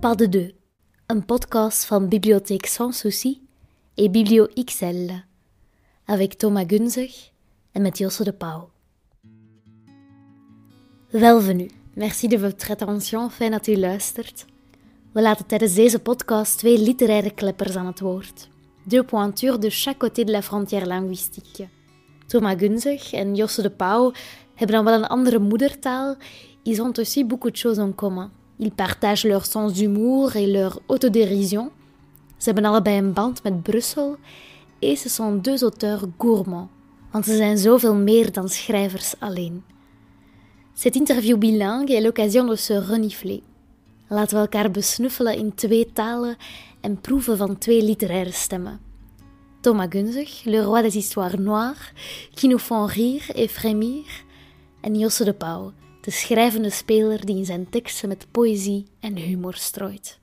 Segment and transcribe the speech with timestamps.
[0.00, 0.54] Pas de deux,
[1.10, 3.42] un podcast van Bibliothèque Sans Souci
[3.98, 5.12] et Biblio XL,
[6.06, 7.32] avec Thomas Gunzig
[7.74, 8.70] en met Josse de Pauw.
[11.12, 14.46] Welvenu, merci de votre attention, fijn dat u luistert.
[15.12, 18.48] We laten tijdens deze podcast twee literaire kleppers aan het woord.
[18.84, 21.68] Deux pointures de chaque côté de la frontière linguistique.
[22.26, 24.12] Thomas Gunzig en Josse de Pauw
[24.54, 26.16] hebben dan wel een andere moedertaal,
[26.62, 28.30] ils ont aussi beaucoup de choses en commun.
[28.62, 31.70] Ils partagent leur sens d'humour et leur autodérision.
[32.36, 34.16] Ze hebben allebei een band met Brussel
[34.78, 36.68] et ce sont deux auteurs gourmands,
[37.10, 39.62] want ze zijn zoveel meer dan schrijvers alleen.
[40.74, 43.40] Cette interview bilingue est l'occasion de se renifler.
[44.08, 46.36] Laten we elkaar besnuffelen in twee talen
[46.80, 48.80] en proeven van twee literaire stemmen.
[49.60, 51.92] Thomas Gunzig, le roi des histoires noires,
[52.34, 54.04] qui nous font rire et frémir,
[54.80, 59.54] en Josse de Pauw, de schrijvende speler die in zijn teksten met poëzie en humor
[59.54, 60.18] strooit.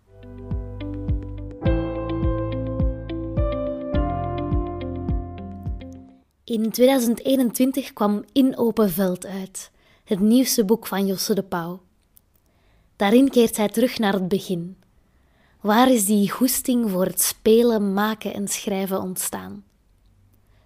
[6.43, 9.71] In 2021 kwam In Open Veld uit,
[10.03, 11.81] het nieuwste boek van Josse de Pauw.
[12.95, 14.77] Daarin keert hij terug naar het begin.
[15.61, 19.63] Waar is die goesting voor het spelen, maken en schrijven ontstaan?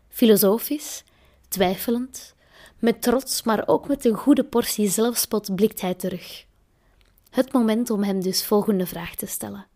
[0.09, 1.03] Filosofisch,
[1.48, 2.36] twijfelend,
[2.82, 6.46] met trots, maar ook met een goede portie zelfspot blikt hij terug.
[7.30, 9.68] Het moment om hem dus volgende vraag te stellen.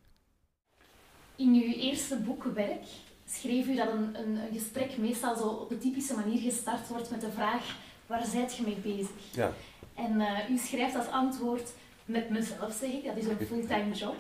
[1.35, 2.83] In uw eerste boekwerk
[3.29, 7.11] schreef u dat een, een, een, gesprek meestal zo op de typische manier gestart wordt
[7.11, 9.33] met de vraag: waar zijt je mee bezig?
[9.33, 9.53] Ja.
[9.93, 11.71] En uh, u schrijft als antwoord:
[12.05, 14.15] met mezelf zeg ik, dat is een fulltime job.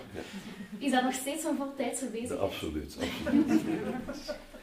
[0.77, 2.39] Is dat nog steeds een voltijdse bezigheid?
[2.39, 2.97] Ja, absoluut.
[2.97, 4.37] absoluut.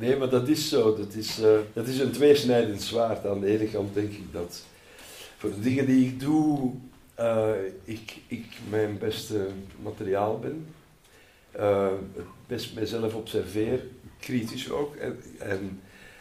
[0.00, 0.96] Nee, maar dat is zo.
[0.96, 3.26] Dat is, uh, dat is een tweesnijdend zwaard.
[3.26, 4.64] Aan de ene kant denk ik dat
[5.36, 6.72] voor de dingen die ik doe,
[7.18, 7.50] uh,
[7.84, 9.46] ik, ik mijn beste
[9.82, 10.66] materiaal ben.
[11.56, 13.84] Uh, het best mezelf observeer,
[14.18, 15.80] kritisch ook en, en,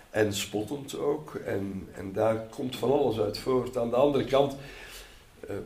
[0.09, 1.35] en spottend ook.
[1.35, 3.77] En, en daar komt van alles uit voort.
[3.77, 4.55] Aan de andere kant,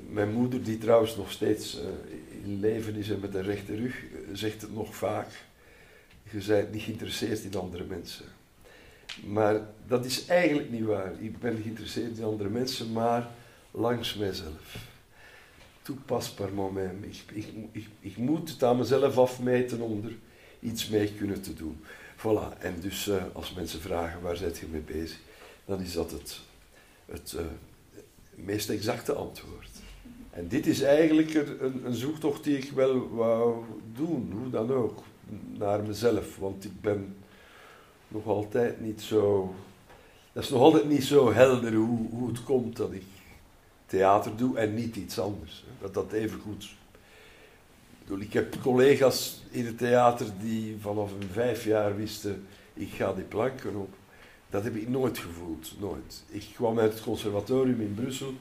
[0.10, 1.78] mijn moeder, die trouwens nog steeds
[2.44, 3.96] in leven is en met een rechte rug,
[4.34, 5.28] zegt het nog vaak
[6.34, 8.26] je bent niet geïnteresseerd in andere mensen.
[9.26, 11.14] Maar dat is eigenlijk niet waar.
[11.20, 13.30] Ik ben geïnteresseerd in andere mensen, maar
[13.72, 14.76] langs mijzelf.
[15.82, 17.06] Toepasbaar moment.
[17.06, 20.16] Ik, ik, ik, moet het aan mezelf afmeten om er
[20.60, 21.84] iets mee kunnen te doen.
[22.18, 22.60] Voilà.
[22.60, 25.20] En dus uh, als mensen vragen waar zit je mee bezig,
[25.66, 26.40] dan is dat het,
[27.06, 27.42] het uh,
[28.36, 29.70] meest exacte antwoord.
[30.30, 33.64] En dit is eigenlijk een, een zoektocht die ik wel wou
[33.96, 35.04] doen, hoe dan ook
[35.58, 36.38] naar mezelf.
[36.38, 37.16] Want ik ben
[38.08, 39.54] nog altijd niet zo.
[40.34, 43.04] Dat is nog altijd niet zo helder hoe, hoe het komt dat ik
[43.86, 45.66] theater doe en niet iets anders.
[45.82, 46.76] Dat dat even goed.
[48.20, 53.24] Ik heb collega's in het theater die vanaf een vijf jaar wisten: ik ga die
[53.24, 53.94] planken op.
[54.50, 56.24] Dat heb ik nooit gevoeld, nooit.
[56.30, 58.34] Ik kwam uit het conservatorium in Brussel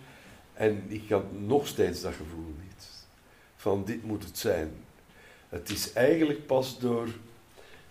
[0.55, 2.89] en ik had nog steeds dat gevoel niet.
[3.57, 4.71] Van dit moet het zijn.
[5.53, 7.09] Het is eigenlijk pas door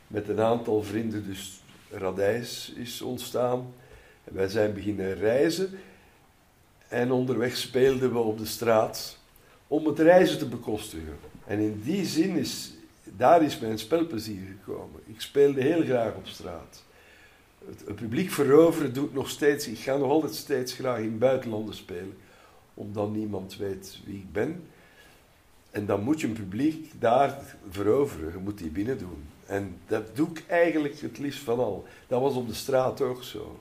[0.07, 3.73] met een aantal vrienden, dus Radijs is ontstaan.
[4.23, 5.79] Wij zijn beginnen reizen
[6.87, 9.17] en onderweg speelden we op de straat
[9.67, 11.17] om het reizen te bekostigen.
[11.45, 12.73] En in die zin is,
[13.03, 15.01] daar is mijn spelplezier gekomen.
[15.05, 16.83] Ik speelde heel graag op straat.
[17.65, 21.75] Het, het publiek veroveren doet nog steeds, ik ga nog altijd steeds graag in buitenlanden
[21.75, 22.17] spelen,
[22.73, 24.63] omdat niemand weet wie ik ben.
[25.71, 28.31] En dan moet je een publiek daar veroveren.
[28.31, 29.23] Je moet die binnen doen.
[29.45, 31.85] En dat doe ik eigenlijk het liefst van al.
[32.07, 33.59] Dat was op de straat ook zo.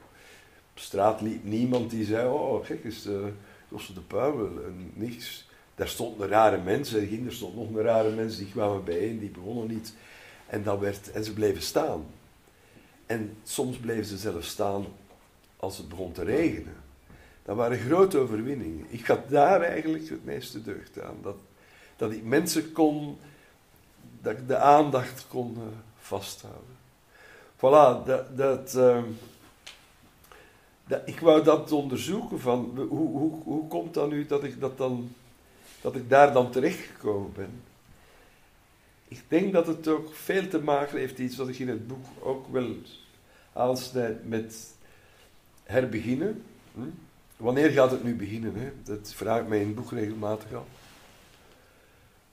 [0.73, 3.27] Op straat liep niemand die zei: Oh, kijk eens, uh,
[3.69, 4.47] Josse de Pauw.
[4.47, 5.49] En niks.
[5.75, 7.27] Daar stonden rare mensen.
[7.27, 9.95] Er stond nog een rare mensen die kwamen bijeen, die begonnen niet.
[10.47, 12.05] En, dat werd, en ze bleven staan.
[13.07, 14.87] En soms bleven ze zelf staan
[15.57, 16.75] als het begon te regenen.
[17.43, 18.87] Dat waren grote overwinningen.
[18.89, 21.17] Ik had daar eigenlijk het meeste deugd aan.
[21.23, 21.37] Dat,
[22.01, 23.19] dat ik mensen kon,
[24.23, 25.63] dat ik de aandacht kon uh,
[25.99, 26.77] vasthouden.
[27.57, 29.03] Voilà, dat, dat, uh,
[30.87, 34.79] dat, ik wou dat onderzoeken van hoe, hoe, hoe komt dat nu dat ik, dat,
[34.79, 35.15] dan,
[35.81, 37.63] dat ik daar dan terechtgekomen ben.
[39.09, 42.07] Ik denk dat het ook veel te maken heeft, iets wat ik in het boek
[42.23, 42.75] ook wel
[43.53, 44.75] aansnijd met
[45.65, 46.43] herbeginnen.
[46.75, 46.81] Hm?
[47.37, 48.55] Wanneer gaat het nu beginnen?
[48.55, 48.73] Hè?
[48.85, 50.67] Dat vraag ik mij in het boek regelmatig af.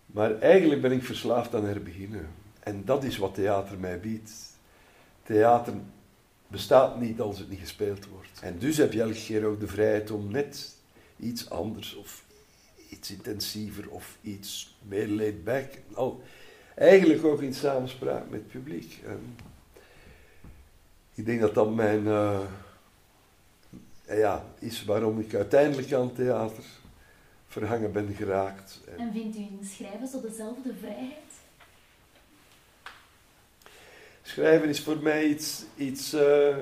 [0.07, 2.27] Maar eigenlijk ben ik verslaafd aan herbeginnen.
[2.59, 4.31] En dat is wat theater mij biedt.
[5.23, 5.73] Theater
[6.47, 8.39] bestaat niet als het niet gespeeld wordt.
[8.41, 10.75] En dus heb je elke keer ook de vrijheid om net
[11.19, 12.23] iets anders of
[12.89, 15.71] iets intensiever of iets meer laid back.
[16.75, 19.03] Eigenlijk ook in samenspraak met het publiek.
[21.13, 22.39] Ik denk dat dat mijn, uh,
[24.07, 26.63] ja, is waarom ik uiteindelijk aan theater
[27.57, 28.79] verhangen ben geraakt.
[28.97, 31.31] En vindt u in schrijven zo dezelfde vrijheid?
[34.21, 36.55] Schrijven is voor mij iets, iets, uh,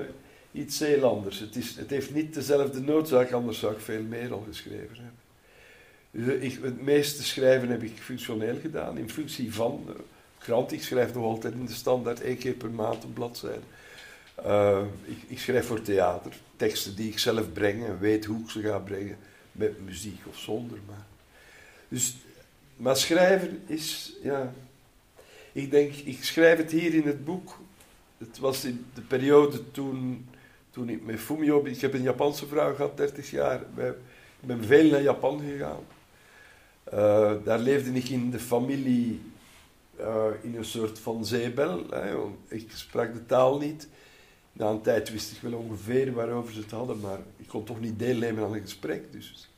[0.52, 1.38] iets heel anders.
[1.38, 5.24] Het, is, het heeft niet dezelfde noodzaak, anders zou ik veel meer al geschreven hebben.
[6.10, 9.94] Dus ik, het meeste schrijven heb ik functioneel gedaan, in functie van uh,
[10.38, 10.72] krant.
[10.72, 13.60] Ik schrijf nog altijd in de standaard één keer per maand een bladzijde.
[14.46, 18.50] Uh, ik, ik, schrijf voor theater, teksten die ik zelf breng en weet hoe ik
[18.50, 19.16] ze ga brengen,
[19.56, 20.78] met muziek of zonder.
[20.86, 21.06] Maar,
[21.88, 22.16] dus,
[22.76, 24.52] maar schrijven is, ja,
[25.52, 27.58] ik denk, ik schrijf het hier in het boek.
[28.18, 30.28] Het was in de periode toen,
[30.70, 33.60] toen ik met Fumio, ik heb een Japanse vrouw gehad, 30 jaar,
[34.40, 35.84] ik ben veel naar Japan gegaan.
[36.94, 39.20] Uh, daar leefde ik in de familie
[40.00, 41.86] uh, in een soort van zeebel.
[41.90, 42.16] Hè.
[42.48, 43.88] Ik sprak de taal niet.
[44.56, 47.80] Na een tijd wist ik wel ongeveer waarover ze het hadden, maar ik kon toch
[47.80, 49.12] niet deelnemen aan een gesprek.
[49.12, 49.50] Dus.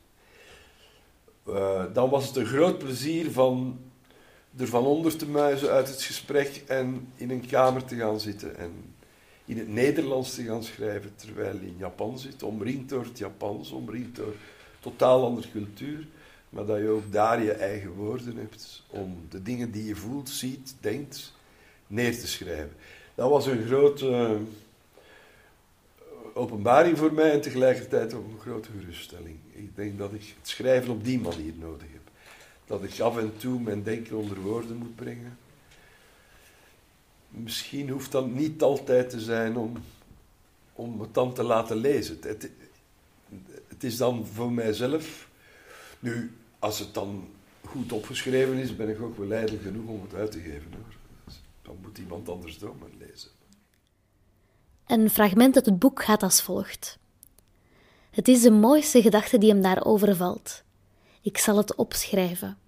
[1.49, 3.79] Uh, dan was het een groot plezier van
[4.57, 8.57] er van onder te muizen uit het gesprek en in een kamer te gaan zitten
[8.57, 8.73] en
[9.45, 13.71] in het Nederlands te gaan schrijven terwijl je in Japan zit, omringd door het Japans,
[13.71, 14.35] omringd door
[14.81, 16.07] totaal andere cultuur,
[16.49, 20.29] maar dat je ook daar je eigen woorden hebt om de dingen die je voelt,
[20.29, 21.33] ziet, denkt,
[21.87, 22.73] neer te schrijven.
[23.15, 24.39] Dat was een grote
[26.39, 29.37] openbaring voor mij en tegelijkertijd ook een grote geruststelling.
[29.51, 31.99] Ik denk dat ik het schrijven op die manier nodig heb
[32.69, 35.39] dat ik af en toe mijn denken onder woorden moet brengen.
[37.29, 39.77] Misschien hoeft dat niet altijd te zijn om,
[40.73, 42.19] om het dan te laten lezen.
[42.21, 42.51] Het,
[43.69, 45.29] het is dan voor mijzelf.
[45.99, 47.29] Nu, als het dan
[47.65, 50.73] goed opgeschreven is, ben ik ook wel leidelijk genoeg om het uit te geven.
[50.73, 50.95] Hoor.
[51.25, 53.31] Dus dan moet iemand anders door maar lezen.
[54.89, 56.99] Een fragment uit het boek gaat als volgt.
[58.11, 60.63] Het is de mooiste gedachte die hem daarover valt.
[61.23, 62.59] Ik zal het opschrijven.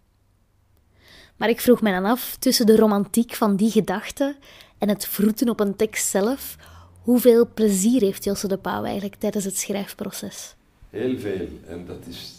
[1.37, 4.37] Maar ik vroeg me dan af, tussen de romantiek van die gedachte
[4.79, 6.57] en het vroeten op een tekst zelf,
[7.03, 10.55] hoeveel plezier heeft Josse de Pauw eigenlijk tijdens het schrijfproces?
[10.91, 11.49] Heel veel.
[11.67, 12.33] En dat is,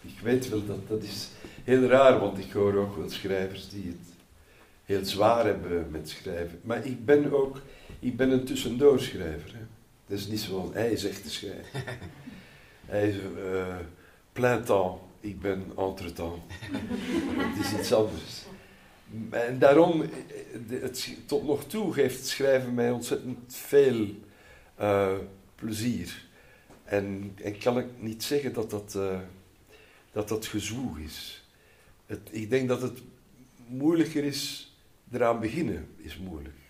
[0.00, 1.28] ik weet wel dat dat is
[1.64, 4.14] heel raar, want ik hoor ook wel schrijvers die het
[4.84, 6.60] heel zwaar hebben met schrijven.
[6.62, 7.60] Maar ik ben ook,
[8.04, 9.52] ik ben een tussendoorschrijver.
[9.52, 9.64] Hè.
[10.06, 11.64] Dat is niet zoals hij zegt te schrijven.
[12.86, 13.76] hij is uh,
[14.32, 16.40] plein temps ik ben entre-temps.
[17.54, 18.44] het is iets anders.
[19.30, 20.04] En daarom,
[20.68, 24.06] het, tot nog toe geeft het schrijven mij ontzettend veel
[24.80, 25.18] uh,
[25.54, 26.26] plezier.
[26.84, 29.18] En, en kan ik niet zeggen dat dat, uh,
[30.12, 31.46] dat, dat gezwoeg is.
[32.06, 33.02] Het, ik denk dat het
[33.66, 34.72] moeilijker is,
[35.12, 36.63] eraan beginnen is moeilijk.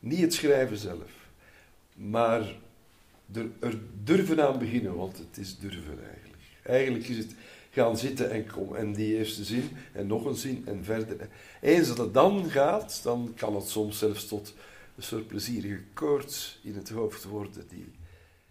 [0.00, 1.10] Niet het schrijven zelf,
[1.94, 2.54] maar
[3.60, 6.42] er, durven aan beginnen, want het is durven eigenlijk.
[6.62, 7.34] Eigenlijk is het
[7.70, 11.28] gaan zitten en, kom, en die eerste zin en nog een zin en verder.
[11.60, 14.54] Eens dat het dan gaat, dan kan het soms zelfs tot
[14.96, 17.92] een soort plezierige koorts in het hoofd worden die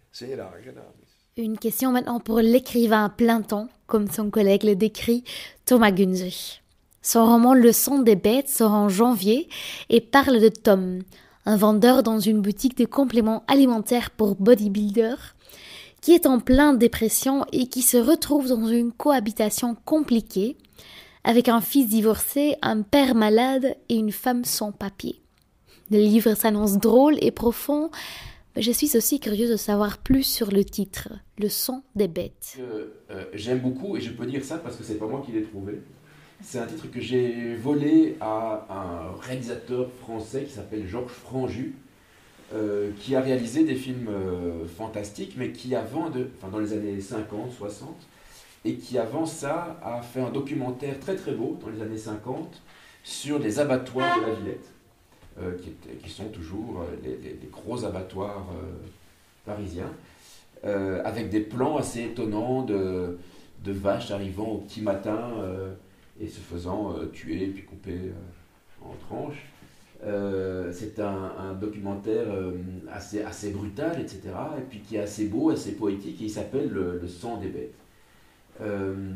[0.10, 1.44] zeer aangenaam is.
[1.44, 5.24] Une question maintenant pour l'écrivain à plein temps, comme son collègue le décrit,
[5.64, 6.62] Thomas Gunzig.
[7.02, 9.48] Son roman Le son des bêtes sort en janvier
[9.88, 11.02] et parle de Tom,
[11.50, 15.36] un vendeur dans une boutique de compléments alimentaires pour bodybuilders
[16.00, 20.58] qui est en pleine dépression et qui se retrouve dans une cohabitation compliquée
[21.24, 25.24] avec un fils divorcé, un père malade et une femme sans papier.
[25.90, 27.90] Le livre s'annonce drôle et profond,
[28.56, 32.60] mais je suis aussi curieuse de savoir plus sur le titre, Le son des bêtes.
[32.60, 35.42] Euh, J'aime beaucoup, et je peux dire ça parce que c'est pas moi qui l'ai
[35.42, 35.82] trouvé.
[36.42, 41.76] C'est un titre que j'ai volé à un réalisateur français qui s'appelle Georges Franju,
[42.54, 46.72] euh, qui a réalisé des films euh, fantastiques, mais qui avant, de, enfin dans les
[46.72, 47.90] années 50, 60,
[48.64, 52.62] et qui avant ça a fait un documentaire très très beau dans les années 50
[53.04, 54.70] sur les abattoirs de la Villette,
[55.42, 55.58] euh,
[56.02, 58.48] qui, sont toujours les, gros abattoirs
[59.46, 59.92] parisiens,
[60.64, 63.18] avec des plans assez étonnants de,
[63.66, 65.34] vaches arrivant au petit matin
[66.20, 68.12] et se faisant tuer puis couper
[68.82, 69.46] en tranches.
[70.06, 72.54] Euh, c'est un, documentaire euh,
[72.92, 74.22] assez, assez brutal, etc.
[74.58, 77.76] Et puis qui est assez beau, assez poétique, et il s'appelle le, sang des bêtes.
[78.62, 79.14] Euh,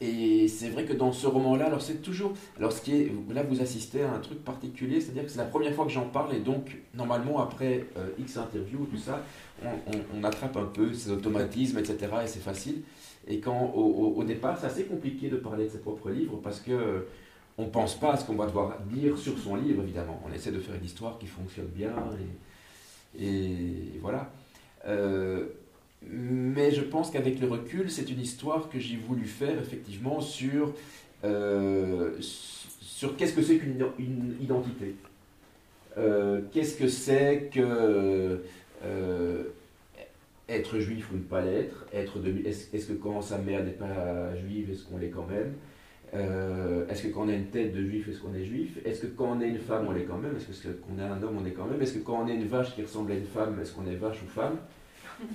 [0.00, 2.32] et c'est vrai que dans ce roman-là, alors c'est toujours.
[2.56, 3.12] Alors est.
[3.32, 6.08] Là, vous assistez à un truc particulier, c'est-à-dire que c'est la première fois que j'en
[6.08, 9.22] parle, et donc, normalement, après euh, X interviews, tout ça,
[9.62, 12.82] on, attrape un peu ces automatismes, etc., et c'est facile.
[13.28, 17.06] Et quand, au, départ, c'est assez compliqué de parler de ses propres livres, parce que
[17.58, 20.20] on ne pense pas à ce qu'on va devoir dire sur son livre, évidemment.
[20.26, 21.94] On essaie de faire une histoire qui fonctionne bien,
[23.18, 24.32] et, voilà.
[24.86, 25.46] Euh,
[26.02, 30.72] mais je pense qu'avec le recul, c'est une histoire que j'ai voulu faire effectivement sur,
[31.24, 34.94] euh, sur qu'est-ce que c'est qu'une une identité.
[35.98, 38.40] Euh, qu'est-ce que c'est que
[38.84, 39.42] euh,
[40.50, 44.34] être juif ou ne pas l'être être est-ce, est que quand sa mère n'est pas
[44.36, 45.54] juive, est-ce qu'on l'est quand même?
[46.90, 48.78] Est-ce que quand on a une tête de juif, est-ce qu'on est juif?
[48.84, 50.36] Est-ce que quand on est une femme, on l'est quand même?
[50.36, 51.80] Est-ce que quand on est un homme, on est quand même?
[51.80, 53.94] Est-ce que quand on est une vache qui ressemble à une femme, est-ce qu'on est
[53.94, 54.58] vache ou femme?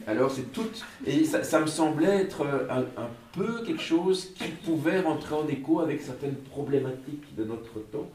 [0.07, 0.65] Alors c'est tout,
[1.05, 2.85] et ça, me semblait être un,
[3.33, 8.09] peu quelque chose qui pouvait rentrer en écho avec certaines problématiques de notre temps,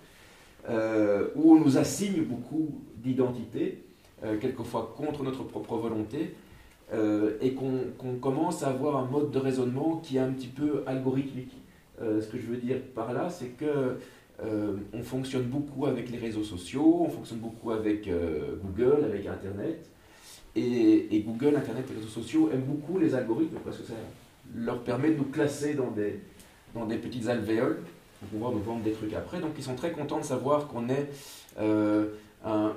[0.69, 3.85] euh, où on nous assigne beaucoup d'identités,
[4.25, 6.35] euh, quelquefois contre notre propre volonté,
[6.93, 10.83] euh, et qu'on commence à avoir un mode de raisonnement qui est un petit peu
[10.87, 11.57] algorithmique.
[12.01, 13.99] ce que je veux dire par là, c'est que
[14.95, 18.09] on fonctionne beaucoup avec les réseaux sociaux, on fonctionne beaucoup avec
[18.63, 19.87] Google, avec Internet.
[20.57, 23.93] Et, Google, Internet et les réseaux sociaux aiment beaucoup les algorithmes parce que ça
[24.55, 26.21] leur permet de nous classer dans des,
[26.75, 27.83] dans des petites alvéoles
[28.19, 29.41] pour pouvoir nous vendre des trucs après.
[29.41, 31.11] Donc ils sont très contents de savoir qu'on est
[32.47, 32.71] euh,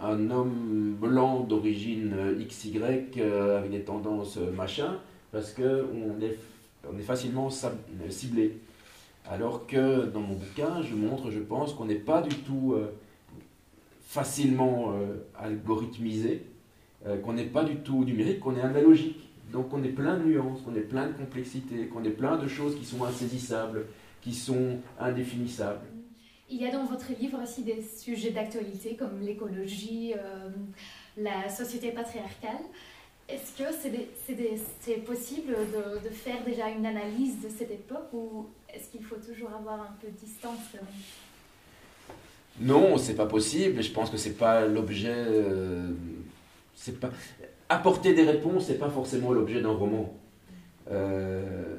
[0.00, 2.80] un, homme blanc d'origine XY
[3.18, 4.98] euh, avec des tendances machin
[5.32, 6.38] parce qu'on est,
[7.02, 7.48] facilement
[8.08, 8.58] ciblé.
[9.28, 12.92] Alors que dans mon bouquin, je montre, je pense, qu'on n'est pas du tout euh,
[14.02, 14.94] facilement
[15.36, 16.42] algorithmisé
[17.06, 19.28] euh, qu'on n'est pas du tout numérique, qu'on est analogique.
[19.52, 22.48] Donc on est plein de nuances, qu'on est plein de complexité, qu'on est plein de
[22.48, 23.84] choses qui sont insaisissables,
[24.22, 25.84] qui sont indéfinissables.
[26.50, 30.50] Il y a dans votre livre aussi des sujets d'actualité comme l'écologie, euh,
[31.16, 32.60] la société patriarcale.
[33.28, 33.64] Est-ce que
[34.80, 39.48] c'est possible de, faire déjà une analyse de cette époque ou est-ce qu'il faut toujours
[39.50, 40.58] avoir un peu de distance
[42.60, 43.82] Non, c'est pas possible.
[43.82, 45.92] Je pense que c'est pas l'objet euh,
[47.00, 47.10] pas
[47.70, 50.14] apporter des réponses, c'est pas forcément l'objet d'un roman.
[50.90, 51.78] Euh,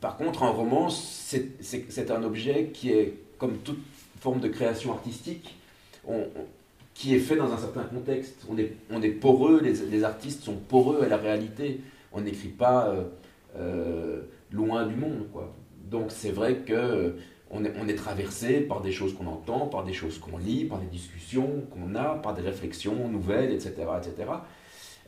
[0.00, 3.82] par contre, un roman, c'est un objet qui est, comme toute
[4.20, 5.56] forme de création artistique,
[6.94, 8.44] qui est fait dans un certain contexte.
[8.50, 11.80] On est, on est poreux, les, artistes sont poreux à la réalité.
[12.12, 13.04] On n'écrit pas euh,
[13.56, 14.20] euh,
[14.52, 15.26] loin du monde.
[15.32, 15.52] Quoi.
[15.90, 17.16] Donc c'est vrai que
[17.50, 20.64] on est, on est, traversé par des choses qu'on entend, par des choses qu'on lit,
[20.64, 23.74] par des discussions qu'on a, par des réflexions nouvelles, etc.
[23.98, 24.30] etc.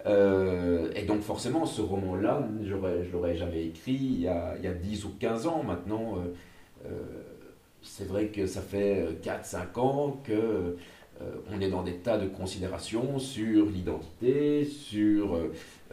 [0.07, 4.65] Euh, et donc forcément, ce roman-là, je ne l'aurais jamais écrit il y, a, il
[4.65, 5.63] y, a, 10 ou 15 ans.
[5.65, 6.91] Maintenant, euh, euh,
[7.87, 10.77] c'est vrai que ça fait 4-5 ans que
[11.51, 15.39] on est dans des tas de considérations sur l'identité, sur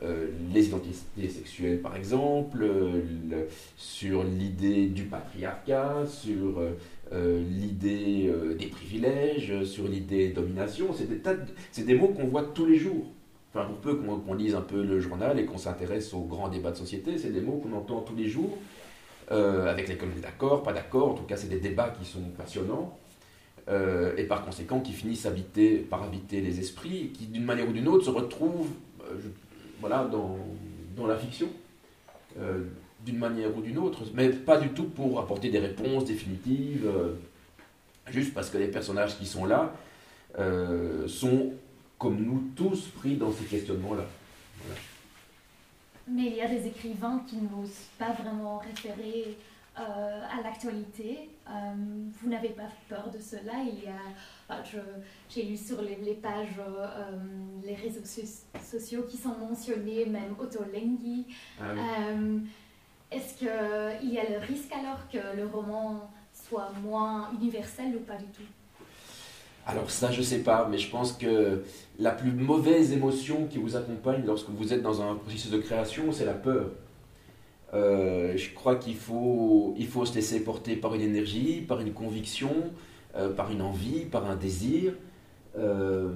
[0.02, 3.46] euh, les identités sexuelles par exemple, euh,
[3.78, 10.88] sur l'idée du patriarcat, sur euh, l'idée des privilèges, sur l'idée domination.
[10.94, 13.06] C'est des, des mots qu'on voit tous les jours.
[13.54, 16.72] Enfin, pour peu qu'on lise un peu le journal et qu'on s'intéresse aux grands débats
[16.72, 18.58] de société, c'est des mots qu'on entend tous les jours,
[19.30, 21.12] avec lesquels on est d'accord, pas d'accord.
[21.12, 22.98] En tout cas, c'est des débats qui sont passionnants.
[24.18, 27.88] et par conséquent qui finissent habiter, par habiter les esprits, qui d'une manière ou d'une
[27.88, 28.70] autre se retrouvent,
[29.84, 31.50] voilà, dans, la fiction,
[32.40, 32.64] euh,
[33.06, 37.16] d'une manière ou d'une autre, mais pas du tout pour apporter des réponses définitives, euh,
[38.10, 39.74] juste parce que les personnages qui sont là
[40.40, 41.52] euh, sont,
[42.00, 44.06] comme nous tous, pris dans ces questionnements-là.
[46.08, 49.38] Mais il y a des écrivains qui n'osent pas vraiment référer
[49.80, 51.30] euh, à l'actualité.
[51.50, 51.52] Euh,
[52.22, 53.54] vous n'avez pas peur de cela?
[53.66, 54.64] Il y a,
[55.30, 57.18] j'ai lu sur les, pages, euh,
[57.64, 58.04] les réseaux
[58.62, 61.26] sociaux qui sont mentionnés, même Otolenghi.
[61.60, 61.74] Ah
[63.10, 68.18] est-ce qu'il y a le risque alors que le roman soit moins universel ou pas
[68.18, 68.42] du tout?
[69.66, 71.64] Alors ça, je sais pas, mais je pense que
[72.00, 76.12] la plus mauvaise émotion qui vous accompagne lorsque vous êtes dans un processus de création,
[76.12, 76.70] c'est la peur.
[77.74, 81.94] Euh, je crois qu'il faut, il faut se laisser porter par une énergie, par une
[81.94, 82.54] conviction,
[83.16, 84.94] euh, par une envie, par un désir,
[85.58, 86.12] euh,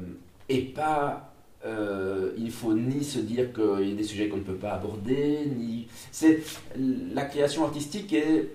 [0.49, 1.33] et pas.
[2.37, 5.45] il faut ni se dire qu'il y a des sujets qu'on ne peut pas aborder,
[5.57, 5.87] ni.
[6.11, 6.39] C'est
[6.77, 8.49] la création artistique est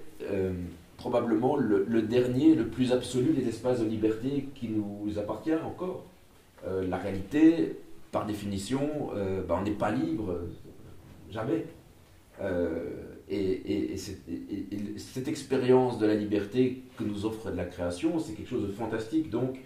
[1.02, 6.04] probablement le, dernier, le plus absolu des espaces de liberté qui nous appartient encore.
[6.64, 7.76] la réalité,
[8.12, 9.11] par définition,
[9.49, 10.38] ben, on n'est pas libre,
[11.28, 11.66] jamais.
[12.40, 12.88] Euh,
[13.28, 18.73] et, cette expérience de la liberté que nous offre la création, c'est quelque chose de
[18.73, 19.30] fantastique.
[19.30, 19.59] Donc,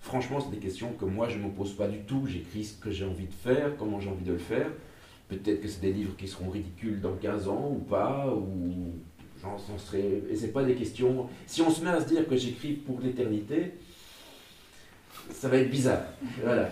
[0.00, 2.26] franchement, c'est des questions que moi, je ne me pose pas du tout.
[2.26, 4.70] J'écris ce que j'ai envie de faire, comment j'ai envie de le faire.
[5.28, 8.92] Peut-être que c'est des livres qui seront ridicules dans 15 ans ou pas, ou
[9.68, 10.22] j'en serais...
[10.30, 11.28] Et c'est pas des questions...
[11.46, 13.74] Si on se met à se dire que j'écris pour l'éternité,
[15.30, 16.04] ça va être bizarre.
[16.42, 16.70] Voilà.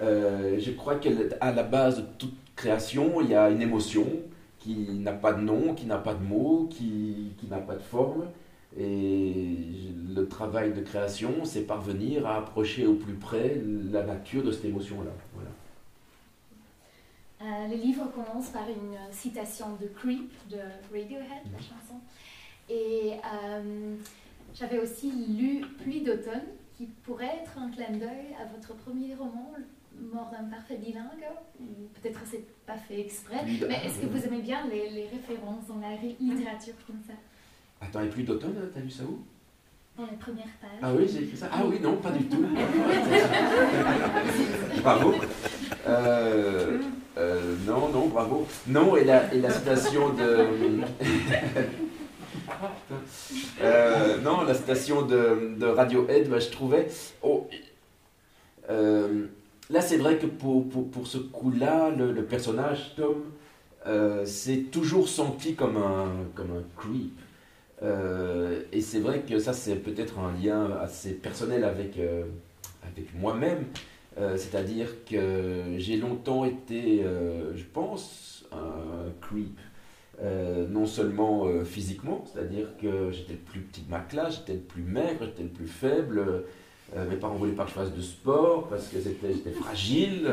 [0.00, 1.10] Euh, je crois qu'à
[1.52, 4.06] la base de toute création, il y a une émotion
[4.58, 7.82] qui n'a pas de nom, qui n'a pas de mots, qui, qui n'a pas de
[7.82, 8.24] forme.
[8.78, 9.56] Et
[10.14, 13.60] le travail de création, c'est parvenir à approcher au plus près
[13.92, 15.10] la nature de cette émotion-là.
[15.34, 15.50] Voilà.
[17.42, 20.58] Euh, le livre commence par une citation de Creep de
[20.92, 22.00] Radiohead, la chanson.
[22.70, 23.96] Et euh,
[24.54, 26.42] j'avais aussi lu Pluie d'automne,
[26.76, 29.52] qui pourrait être un clin d'œil à votre premier roman,
[30.12, 31.26] Mort d'un parfait bilingue.
[32.00, 35.66] Peut-être que c'est pas fait exprès, mais est-ce que vous aimez bien les, les références
[35.68, 37.12] dans la littérature comme ça?
[37.80, 39.22] Attends, et Pluie d'automne, t'as lu ça où?
[39.98, 40.70] Dans les premières pages.
[40.80, 41.50] Ah oui, j'ai écrit ça.
[41.52, 42.42] Ah oui, non, pas du tout.
[44.82, 45.14] Bravo.
[45.86, 46.71] Euh, euh,
[48.12, 48.46] bravo.
[48.66, 50.46] Non, et la, et la citation de.
[53.60, 56.88] Euh, non, la citation de, de Radiohead, bah, je trouvais.
[57.22, 57.48] Oh,
[58.68, 63.22] là, c'est vrai que pour, pour, pour ce coup-là, le, personnage, Tom,
[64.24, 67.18] s'est toujours senti comme un, comme un creep.
[68.72, 71.98] et c'est vrai que ça, c'est peut-être un lien assez personnel avec,
[72.84, 73.64] avec moi-même.
[74.18, 79.58] Euh, c'est-à-dire que j'ai longtemps été, euh, je pense, un creep.
[80.22, 84.60] Euh, non seulement physiquement, c'est-à-dire que j'étais le plus petit de ma classe, j'étais le
[84.60, 86.44] plus maigre, j'étais le plus faible.
[86.94, 90.30] mes parents voulaient pas que je fasse de sport parce que j'étais fragile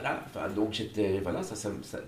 [0.00, 1.40] voilà, donc j'étais, voilà,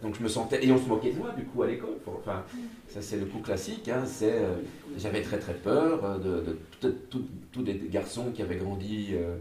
[0.03, 2.45] donc je me sentais, et on se moquait de moi du coup à l'école, enfin,
[2.89, 4.57] ça c'est le coup classique, hein, euh,
[4.97, 6.43] j'avais très très peur euh,
[6.81, 9.37] de, tous des garçons qui avaient grandi euh,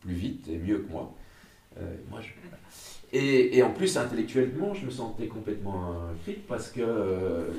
[0.00, 1.14] plus vite et mieux que moi.
[3.12, 7.50] et, en plus, intellectuellement, je me sentais complètement crit parce que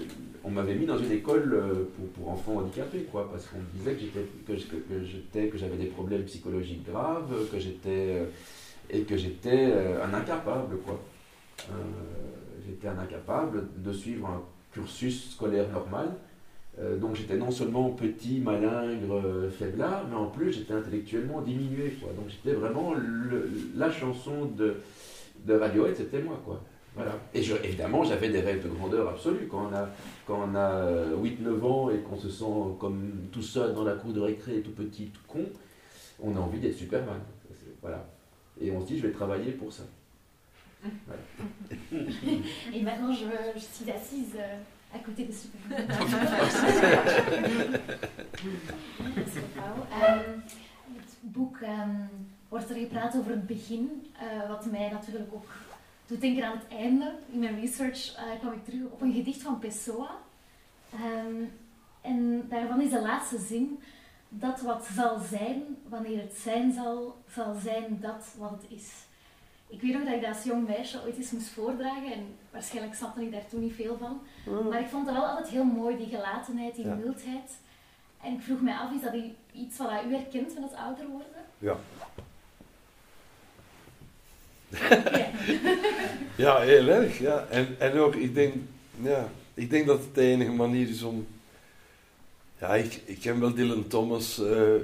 [0.43, 3.95] on m'avait mis dans une école pour, enfants handicapés, quoi, parce qu'on me disait
[4.47, 8.23] que, j'étais, que j'avais des problèmes psychologiques graves, que j'étais
[8.89, 10.99] et que j'étais euh, un incapable, quoi.
[11.69, 11.73] Euh,
[12.65, 14.41] j'étais un incapable de suivre un
[14.71, 16.09] cursus scolaire normal.
[16.79, 19.21] Euh, donc j'étais non seulement petit, malingre,
[19.57, 21.91] faiblard, mais en plus j'étais intellectuellement diminué.
[22.01, 22.11] Quoi.
[22.13, 22.93] Donc j'étais vraiment
[23.75, 24.77] la chanson de,
[25.45, 26.41] de Radiohead, c'était moi.
[26.43, 26.61] Quoi.
[26.95, 27.11] Voilà.
[27.33, 29.47] Et je, évidemment, j'avais des rêves de grandeur absolue.
[29.49, 29.89] Quand on a,
[30.27, 34.13] quand on a 8-9 ans et qu'on se sent comme tout seul dans la cour
[34.13, 35.45] de récré, tout petit, tout con,
[36.21, 37.19] on a envie d'être Superman.
[37.81, 38.12] Voilà.
[38.61, 39.83] Et on se dit, je vais travailler pour ça.
[42.73, 44.57] Et maintenant, je, je suis assise euh,
[44.93, 45.87] à côté de Superman.
[51.23, 52.09] het boek um,
[52.49, 55.51] wordt er gepraat over het begin, uh, wat mij natuurlijk ook
[56.07, 57.15] doet denken aan het einde.
[57.31, 60.09] In mijn research uh, kwam ik terug op een gedicht van Pessoa.
[60.93, 61.51] Um,
[62.01, 63.79] en daarvan is de laatste zin
[64.39, 68.89] dat wat zal zijn, wanneer het zijn zal, zal zijn dat wat het is.
[69.67, 72.95] Ik weet nog dat ik dat als jong meisje ooit eens moest voordragen en waarschijnlijk
[72.95, 74.21] snapte ik daar toen niet veel van.
[74.45, 74.67] Mm.
[74.67, 77.51] Maar ik vond het wel altijd heel mooi, die gelatenheid, die mildheid.
[78.23, 79.13] En ik vroeg mij af, is dat
[79.53, 81.27] iets wat u herkent van het ouder worden?
[81.59, 81.77] Ja.
[86.43, 87.19] ja, heel erg.
[87.19, 87.45] Ja.
[87.49, 88.53] En, en ook, ik denk,
[89.01, 91.27] ja, ik denk dat het de enige manier is om
[92.63, 94.39] ja, ik, ik ken wel Dylan Thomas.
[94.39, 94.75] Uh,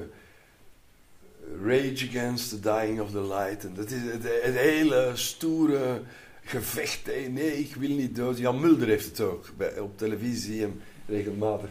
[1.63, 3.65] Rage Against the Dying of the Light.
[3.65, 6.01] En dat is het, hele stoere
[6.43, 7.05] gevecht.
[7.05, 8.37] Hey, nee, ik wil niet dood.
[8.37, 11.69] Jan Mulder heeft het ook op televisie en regelmatig.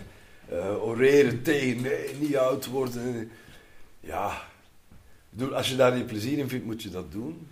[0.52, 3.30] Uh, oreren tegen, nee, niet oud worden.
[4.00, 4.42] Ja,
[5.52, 7.48] als je daar je plezier in vindt, moet je dat doen.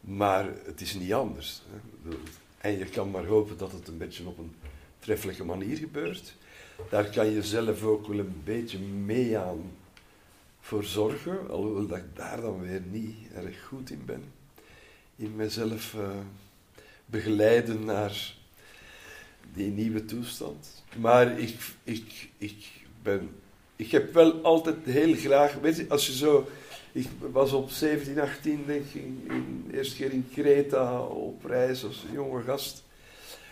[0.00, 1.62] Maar het is niet anders.
[1.70, 2.10] Hè.
[2.58, 4.54] En je kan maar hopen dat het een beetje op een
[4.98, 6.34] treffelijke manier gebeurt
[6.88, 9.72] daar kan je zelf ook wel een beetje mee aan
[10.60, 14.24] voor zorgen, alhoewel dat ik daar dan weer niet erg goed in ben.
[15.16, 16.08] In mezelf uh,
[17.06, 18.34] begeleiden naar
[19.54, 20.82] die nieuwe toestand.
[20.96, 22.66] Maar ik, ik, ik,
[23.02, 23.30] ben,
[23.76, 26.48] ik heb wel altijd heel graag, weet je, als je zo,
[26.92, 32.04] ik was op 17, 18 denk ik, in, eerste keer in Kreta op reis als
[32.12, 32.82] jonge gast.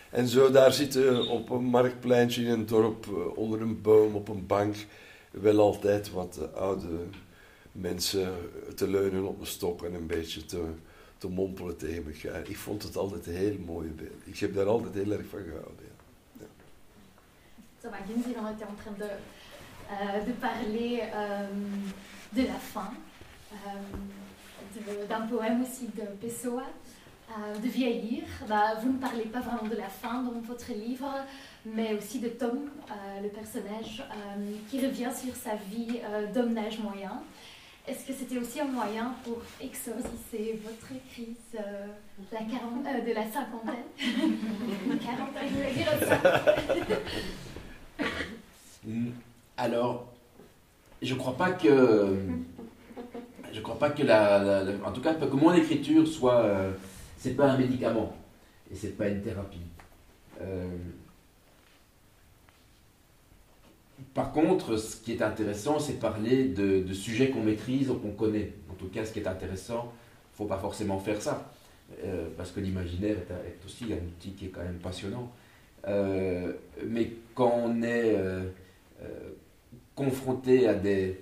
[0.09, 4.27] En zo daar zitten op een marktpleintje in een dorp, eh, onder een boom, op
[4.27, 4.75] een bank,
[5.31, 6.87] wel altijd wat oude
[7.71, 8.33] mensen
[8.75, 10.63] te leunen op een stok en een beetje te,
[11.17, 12.49] te mompelen tegen elkaar.
[12.49, 14.21] Ik vond het altijd een heel mooie beeld.
[14.23, 15.85] Ik heb daar altijd heel erg van gehouden.
[16.39, 16.45] Ja.
[17.81, 19.11] Ça McKinsey, on était train de,
[20.25, 21.47] de parler euh,
[22.31, 22.93] de la fin,
[23.53, 26.63] euh, d'un poème aussi de Pessoa,
[27.61, 28.23] de vieillir.
[28.47, 31.13] Bah, vous ne parlez pas vraiment de la fin dans votre livre,
[31.65, 35.99] mais aussi de Tom, euh, le personnage, euh, qui revient sur sa vie
[36.33, 37.21] d'homme d'âge moyen.
[37.87, 41.59] Est-ce que c'était aussi un moyen pour exorciser votre crise
[42.31, 42.39] la
[43.01, 43.89] de la cinquantaine?
[44.99, 46.17] Quarantaine, je dire ça.
[49.57, 50.07] Alors,
[51.01, 52.15] je crois pas que.
[53.51, 54.63] Je crois pas que la.
[54.85, 56.45] en tout cas, que mon écriture soit.
[57.19, 58.15] C'est pas un médicament.
[58.71, 59.67] Et c'est pas une thérapie.
[64.13, 68.53] Par contre, ce qui est intéressant, c'est parler de, sujets qu'on maîtrise ou qu'on connaît.
[68.69, 69.93] En tout cas, ce qui est intéressant,
[70.33, 71.51] faut pas forcément faire ça,
[72.03, 75.31] euh, parce que l'imaginaire est, aussi un outil qui est quand même passionnant.
[75.87, 76.53] Euh,
[76.85, 78.49] mais quand on est euh,
[79.95, 81.19] confronté à des,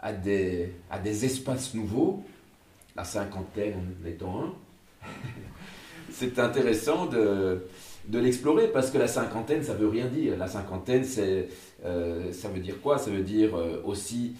[0.00, 2.22] à, des, à des espaces nouveaux,
[2.96, 4.54] la cinquantaine en étant un,
[6.10, 7.62] c'est intéressant de,
[8.12, 10.36] l'explorer, parce que la cinquantaine, ça veut rien dire.
[10.36, 11.04] La cinquantaine,
[11.84, 12.98] euh, ça veut dire quoi?
[12.98, 14.34] Ça veut dire euh, aussi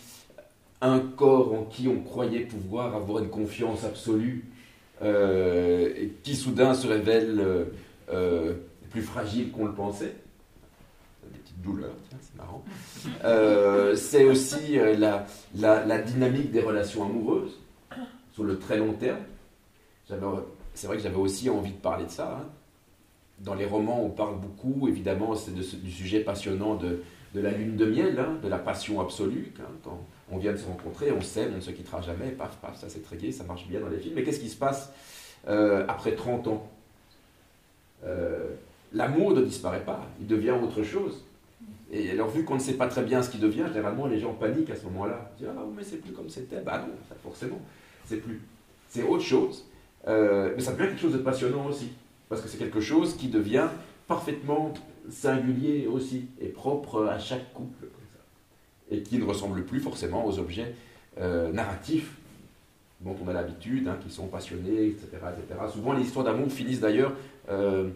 [0.80, 4.44] un corps en qui on croyait pouvoir avoir une confiance absolue,
[5.02, 7.42] euh, et qui soudain se révèle
[8.90, 10.14] plus fragile qu'on le pensait.
[11.32, 12.64] Des petites douleurs, c'est marrant.
[13.94, 17.58] c'est aussi la, dynamique des relations amoureuses
[18.32, 19.20] sur le très long terme.
[20.74, 22.38] C'est vrai que j'avais aussi envie de parler de ça.
[22.40, 22.46] Hein.
[23.40, 27.02] Dans les romans, on parle beaucoup, évidemment, c'est du sujet passionnant de,
[27.34, 29.52] la lune de miel, hein, de la passion absolue.
[29.56, 29.98] Quand
[30.30, 32.88] on vient de se rencontrer, on s'aime, on ne se quittera jamais, paf, paf, ça
[32.88, 34.14] c'est très gai, ça marche bien dans les films.
[34.14, 34.92] Mais qu'est-ce qui se passe
[35.48, 36.70] euh, après 30 ans?
[38.04, 38.54] Euh,
[38.92, 41.24] L'amour ne disparaît pas, il devient autre chose.
[41.92, 44.32] Et alors, vu qu'on ne sait pas très bien ce qui devient, généralement les gens
[44.32, 45.30] paniquent à ce moment-là.
[45.38, 46.60] Ils disent Ah, mais c'est plus comme c'était.
[46.60, 47.60] Bah non, forcément,
[48.04, 48.40] c'est plus.
[48.88, 49.64] C'est autre chose.
[50.08, 51.90] Euh, mais ça devient quelque chose de passionnant aussi.
[52.28, 53.68] Parce que c'est quelque chose qui devient
[54.06, 54.72] parfaitement
[55.08, 57.86] singulier aussi et propre à chaque couple,
[58.90, 60.74] et qui ne ressemble plus forcément aux objets
[61.18, 62.16] euh, narratifs
[63.00, 65.60] dont on a l'habitude, hein, qui sont passionnés, etc., etc.
[65.72, 67.12] Souvent, les histoires d'amour finissent d'ailleurs
[67.48, 67.88] euh,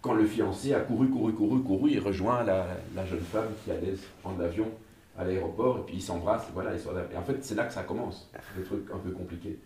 [0.00, 2.66] quand le fiancé a couru, couru, couru, couru, il rejoint la,
[3.06, 4.68] jeune femme qui allait prendre l'avion
[5.16, 7.82] à l'aéroport, et puis ils s'embrassent, voilà l'histoire Et en fait, c'est là que ça
[7.82, 9.58] commence, des trucs un peu compliqués.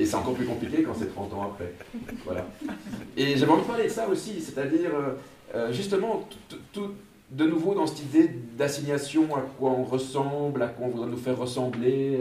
[0.00, 1.72] Et c'est encore plus compliqué quand c'est 30 ans après.
[2.24, 2.46] Voilà.
[3.16, 5.14] Et j'avais envie de parler de ça aussi, c'est-à-dire euh,
[5.54, 6.28] euh, justement,
[6.72, 6.90] tout,
[7.30, 11.16] de nouveau dans cette idée d'assignation à quoi on ressemble, à quoi on voudrait nous
[11.16, 12.20] faire ressembler.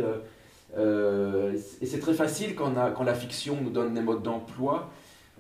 [0.77, 4.89] Euh, et c'est très facile quand, quand, la fiction nous donne des modes d'emploi,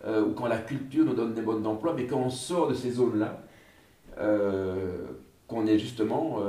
[0.05, 2.91] ou quand la culture nous donne des modes d'emploi, mais quand on sort de ces
[2.91, 3.43] zones-là,
[5.47, 6.39] qu'on est justement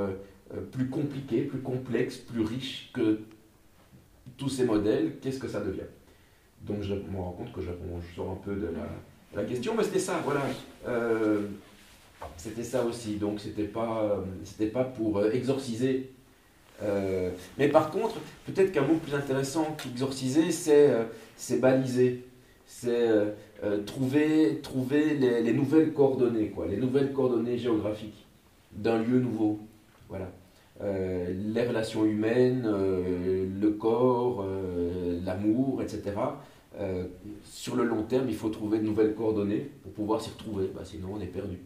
[0.71, 3.19] plus compliqué, plus complexe, plus riche que
[4.37, 5.81] tous ces modèles, qu'est-ce que ça devient?
[6.61, 7.69] Donc je me rends compte que je,
[8.15, 8.69] sors un peu de
[9.35, 10.41] la, question, mais c'était ça, voilà.
[10.87, 11.47] Euh,
[12.37, 16.11] c'était ça aussi, donc c'était pas, c'était pas pour euh, exorciser.
[16.81, 18.15] Euh, mais par contre,
[18.45, 20.91] peut-être qu'un mot plus intéressant qu'exorciser, c'est,
[21.35, 22.23] c'est baliser.
[22.65, 23.07] C'est
[23.85, 28.25] trouver, trouver les, les, nouvelles coordonnées, quoi, les nouvelles coordonnées géographiques
[28.71, 29.59] d'un lieu nouveau.
[30.09, 30.31] Voilà.
[30.83, 36.11] Euh, les relations humaines, euh, le corps, euh, l'amour, etc.
[37.45, 40.81] sur le long terme, il faut trouver de nouvelles coordonnées pour pouvoir s'y retrouver, bah,
[40.83, 41.59] sinon on est perdu.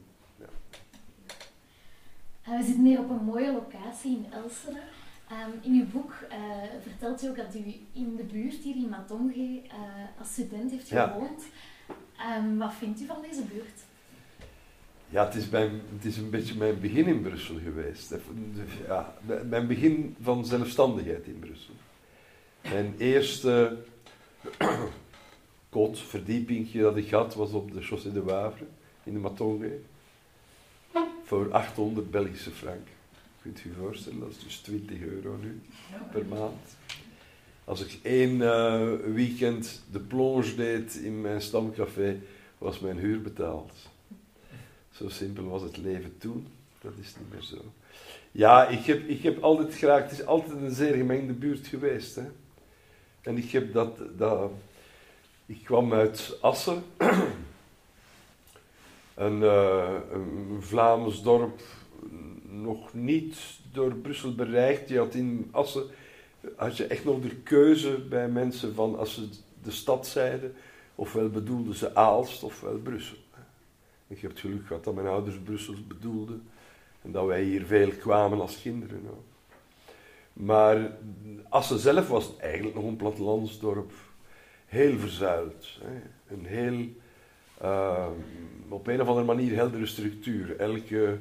[2.45, 4.81] we zitten hier op een mooie locatie in Elsere.
[5.31, 6.37] Um, in uw boek uh,
[6.81, 7.59] vertelt u ook dat u
[7.93, 11.43] in de buurt hier in Matonge uh, als student heeft gewoond.
[12.17, 12.37] Ja.
[12.37, 13.86] Um, wat vindt u van deze buurt?
[15.09, 18.13] Ja, het is, mijn, het is een beetje mijn begin in Brussel geweest.
[18.87, 19.13] Ja,
[19.49, 21.73] mijn begin van zelfstandigheid in Brussel.
[22.61, 23.77] Mijn eerste
[25.69, 28.65] kot, verdiepingje dat ik had, was op de Chaussée de Wavre
[29.03, 29.79] in de Matonge.
[31.23, 32.87] Voor 800 Belgische frank.
[33.41, 35.61] Kunt u je voorstellen, dat is dus 20 euro nu
[36.11, 36.77] per maand.
[37.63, 42.19] Als ik één uh, weekend de plonge deed in mijn stamcafé,
[42.57, 43.73] was mijn huur betaald.
[44.97, 46.47] Zo simpel was het leven toen.
[46.81, 47.57] Dat is niet meer zo.
[48.31, 50.03] Ja, ik heb, ik heb altijd graag...
[50.03, 52.15] Het is altijd een zeer gemengde buurt geweest.
[52.15, 52.25] Hè.
[53.21, 53.99] En ik heb dat...
[54.17, 54.51] dat
[55.45, 56.83] ik kwam uit Assen.
[59.15, 61.61] een, uh, een Vlaams dorp
[62.43, 63.37] nog niet
[63.71, 64.89] door Brussel bereikt.
[64.89, 65.83] Je had in Assen
[66.55, 69.29] had je echt nog de keuze bij mensen van als ze
[69.63, 70.55] de stad zeiden,
[70.95, 73.17] ofwel bedoelden ze Aalst ofwel Brussel.
[74.07, 76.47] Ik heb het geluk gehad dat mijn ouders Brussel bedoelden
[77.01, 79.01] en dat wij hier veel kwamen als kinderen.
[80.33, 80.91] Maar
[81.49, 83.91] Assen zelf was eigenlijk nog een plattelandsdorp,
[84.65, 85.67] heel verzuild.
[85.81, 86.01] Hè.
[86.35, 86.87] Een heel,
[87.61, 88.07] uh,
[88.67, 90.59] op een of andere manier heldere structuur.
[90.59, 91.17] Elke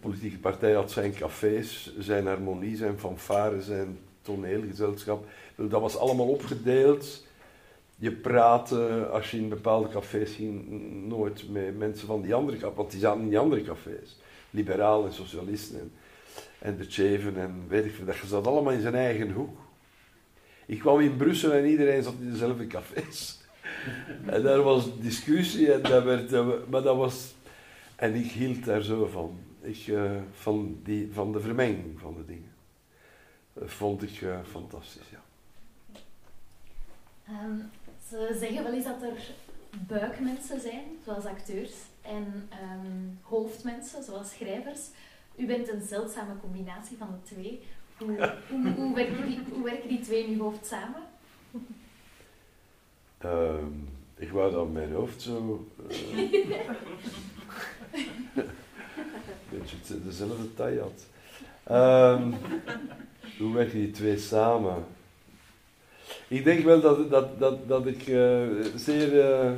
[0.00, 5.26] politieke partij had zijn cafés, zijn harmonie, zijn fanfare, zijn toneelgezelschap.
[5.54, 7.23] Dat was allemaal opgedeeld.
[7.96, 10.68] Je praatte, als je in bepaalde cafés ging,
[11.06, 14.16] nooit met mensen van die andere cafés, want die zaten in die andere cafés.
[14.50, 15.92] Liberalen en socialisten en,
[16.58, 18.04] en de Cheven en weet ik veel.
[18.04, 19.58] Dat zat allemaal in zijn eigen hoek.
[20.66, 23.40] Ik kwam in Brussel en iedereen zat in dezelfde cafés.
[24.26, 26.30] en daar was discussie en dat werd,
[26.68, 27.34] maar dat was...
[27.96, 29.38] En ik hield daar zo van.
[29.60, 32.52] Ik, uh, van, die, van de vermenging van de dingen.
[33.52, 35.22] Dat vond ik uh, fantastisch, ja.
[37.28, 37.70] Um,
[38.14, 39.32] ze zeggen wel eens dat er
[39.86, 41.72] buikmensen zijn, zoals acteurs,
[42.02, 44.80] en um, hoofdmensen, zoals schrijvers.
[45.36, 47.62] U bent een zeldzame combinatie van de twee.
[47.98, 48.06] Hoe,
[48.50, 51.02] hoe, hoe, werken, die, hoe werken die twee in uw hoofd samen?
[53.24, 55.66] Um, ik wou dat mijn hoofd zo.
[55.90, 55.96] Uh,
[59.50, 61.06] beetje dezelfde taille had.
[62.20, 62.34] Um,
[63.38, 64.84] hoe werken die twee samen?
[66.28, 68.46] Ik denk wel dat, dat, dat, dat ik uh,
[68.76, 69.50] zeer uh,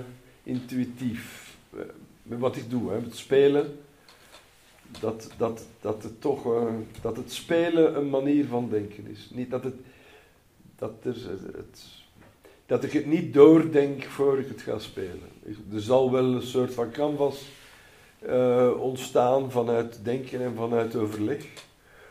[0.42, 1.80] intuïtief, uh,
[2.22, 3.78] met wat ik doe, hè, met spelen,
[5.00, 6.46] dat, dat, dat, het toch,
[7.02, 9.30] dat het spelen een manier van denken is.
[9.32, 9.74] Niet dat, het,
[10.76, 11.16] dat, er,
[11.56, 11.82] het,
[12.66, 15.28] dat ik het niet doordenk voor ik het ga spelen.
[15.72, 17.44] Er zal wel een soort van canvas
[18.78, 21.46] ontstaan vanuit denken en vanuit overleg.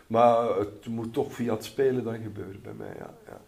[0.08, 3.14] Maar het moet toch via het spelen dan gebeuren bij mij, ja.
[3.26, 3.42] ja,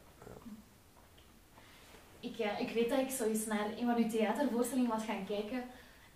[2.29, 5.63] Ik, uh, ik weet dat ik zoiets naar een van uw theatervoorstellingen was gaan kijken.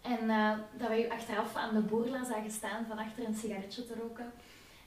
[0.01, 3.85] En uh, dat wij u achteraf aan de boerla zagen staan van achter een sigaretje
[3.85, 4.31] te roken.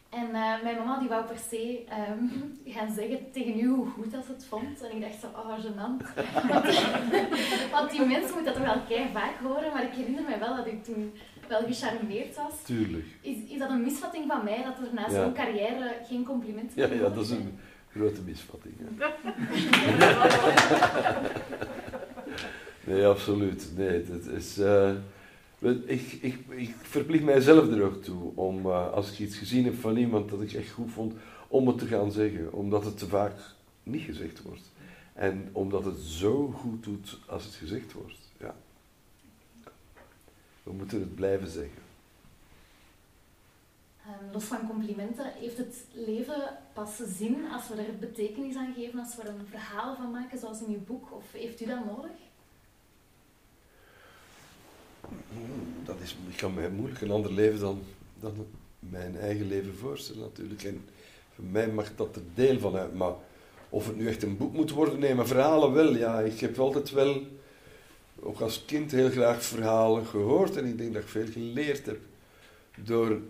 [0.09, 2.31] En uh, mijn mama die wou per se um,
[2.75, 4.83] gaan zeggen tegen u hoe goed dat ze het vond.
[4.83, 6.03] En ik dacht zo, oh, gênant.
[6.49, 6.67] want,
[7.75, 9.73] want die mensen moeten dat toch wel keihard vaak horen.
[9.73, 11.13] Maar ik herinner me wel dat ik toen
[11.49, 12.63] wel gecharmeerd was.
[12.65, 13.07] Tuurlijk.
[13.21, 16.95] Is, is dat een misvatting van mij, dat er na zo'n carrière geen complimenten Ja,
[16.95, 17.59] ja, dat is een
[17.95, 18.75] grote misvatting.
[22.85, 23.69] nee, absoluut.
[23.77, 24.59] Nee, dat is...
[24.59, 24.93] Uh,
[25.87, 29.81] ik, ik, ik verplicht mijzelf er ook toe om, uh, als ik iets gezien heb
[29.81, 31.15] van iemand dat ik echt goed vond,
[31.49, 32.53] om het te gaan zeggen.
[32.53, 33.33] Omdat het te vaak
[33.83, 34.73] niet gezegd wordt.
[35.13, 38.19] En omdat het zo goed doet als het gezegd wordt.
[38.39, 38.55] Ja.
[40.63, 41.84] We moeten het blijven zeggen.
[44.07, 48.99] Um, los van complimenten, heeft het leven pas zin als we er betekenis aan geven,
[48.99, 51.12] als we er een verhaal van maken, zoals in uw boek?
[51.12, 52.11] Of heeft u dat nodig?
[55.85, 57.83] Dat is, ik kan mij moeilijk een ander leven dan,
[58.21, 58.47] dan
[58.79, 60.62] mijn eigen leven voorstellen natuurlijk.
[60.62, 60.85] En
[61.35, 62.95] voor mij mag dat er deel van uit.
[62.95, 63.12] Maar
[63.69, 65.97] of het nu echt een boek moet worden, nee, maar verhalen wel.
[65.97, 67.23] Ja, ik heb altijd wel
[68.21, 71.99] ook als kind heel graag verhalen gehoord en ik denk dat ik veel geleerd heb
[72.75, 73.21] door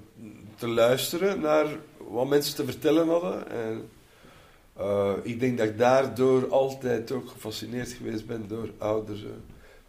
[0.56, 1.66] te luisteren naar
[2.08, 3.50] wat mensen te vertellen hadden.
[3.50, 3.88] En,
[4.78, 9.32] uh, ik denk dat ik daardoor altijd ook gefascineerd geweest ben door oudere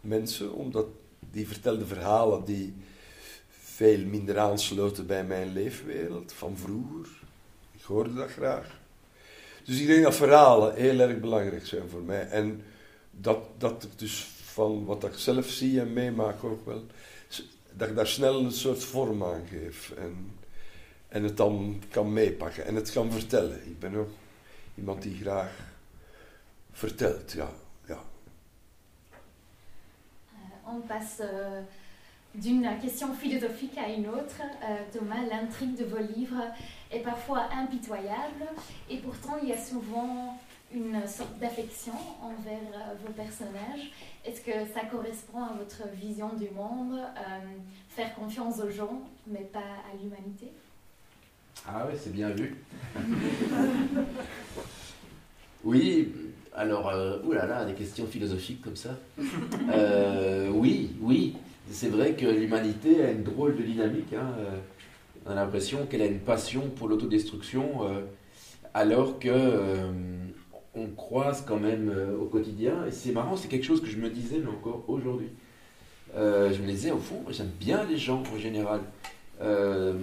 [0.00, 0.86] mensen, omdat
[1.30, 2.74] die vertelden verhalen die
[3.48, 7.08] veel minder aansloten bij mijn leefwereld van vroeger.
[7.72, 8.78] Ik hoorde dat graag.
[9.64, 12.28] Dus ik denk dat verhalen heel erg belangrijk zijn voor mij.
[12.28, 12.62] En
[13.10, 16.84] dat, dat ik dus van wat ik zelf zie en meemaak ook wel,
[17.76, 20.38] dat ik daar snel een soort vorm aan geef en,
[21.08, 23.66] en het dan kan meepakken en het kan vertellen.
[23.66, 24.10] Ik ben ook
[24.74, 25.50] iemand die graag
[26.72, 27.48] vertelt, ja.
[27.86, 28.00] ja.
[30.32, 31.64] Uh, on passe uh,
[32.30, 34.40] d'une question philosophique à une autre.
[34.62, 36.54] Uh, Thomas, l'intrigue de vos livres
[36.90, 38.46] est parfois impitoyable
[38.88, 40.38] et pourtant il y a souvent
[40.74, 43.92] une sorte d'affection envers euh, vos personnages.
[44.24, 47.38] Est-ce que ça correspond à votre vision du monde euh,
[47.88, 50.50] Faire confiance aux gens, mais pas à l'humanité?
[51.66, 52.56] Ah oui, c'est bien vu.
[55.64, 56.12] oui,
[56.54, 58.90] alors, euh, oulala, des questions philosophiques comme ça.
[59.72, 61.36] Euh, oui, oui,
[61.70, 64.12] c'est vrai que l'humanité a une drôle de dynamique.
[64.12, 64.34] Hein,
[65.24, 67.80] on a l'impression qu'elle a une passion pour l'autodestruction,
[68.74, 69.30] alors que
[70.76, 72.84] on croise quand même euh, au quotidien.
[72.86, 75.30] Et c'est marrant, c'est quelque chose que je me disais, mais encore aujourd'hui.
[76.16, 78.80] Euh, je me disais, au fond, j'aime bien les gens en général.
[79.40, 79.94] Euh,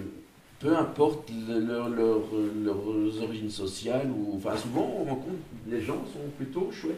[0.60, 5.36] peu importe leur, leurs origines sociales, ou, enfin souvent on rencontre
[5.68, 6.96] les gens sont plutôt chouettes.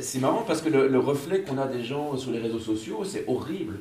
[0.00, 3.24] C'est marrant parce que le, reflet qu'on a des gens sur les réseaux sociaux, c'est
[3.26, 3.80] horrible.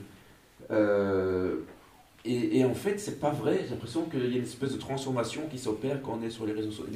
[2.23, 3.61] Et, en fait, c'est pas vrai.
[3.63, 6.45] J'ai l'impression qu'il y a une espèce de transformation qui s'opère quand on est sur
[6.45, 6.93] les réseaux sociaux.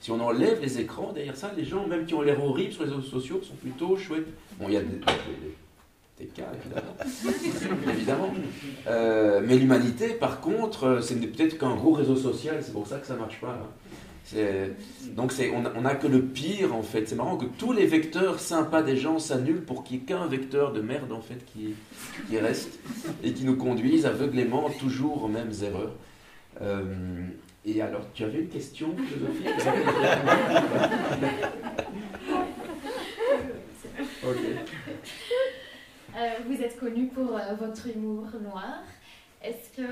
[0.00, 2.84] Si on enlève les écrans, derrière ça, les gens, même qui ont l'air horribles sur
[2.84, 4.28] les réseaux sociaux, sont plutôt chouettes.
[4.58, 5.00] Bon, il y a des,
[6.18, 7.90] des cas, évidemment.
[7.94, 8.34] évidemment.
[8.86, 12.98] Euh, mais l'humanité, par contre, ce n'est peut-être qu'un gros réseau social, c'est pour ça
[12.98, 13.58] que ça marche pas.
[15.16, 15.32] Donc
[15.76, 17.06] on n'a que le pire en fait.
[17.08, 20.26] C'est marrant que tous les vecteurs sympas des gens s'annulent pour qu'il n'y ait qu'un
[20.26, 21.74] vecteur de merde en fait qui,
[22.28, 22.78] qui, reste
[23.24, 25.94] et qui nous conduise aveuglément toujours aux mêmes erreurs.
[26.62, 27.26] Euh,
[27.64, 29.48] et alors, tu avais une question philosophique
[36.16, 38.82] euh, vous êtes connu pour euh, votre humour noir.
[39.42, 39.82] Est-ce que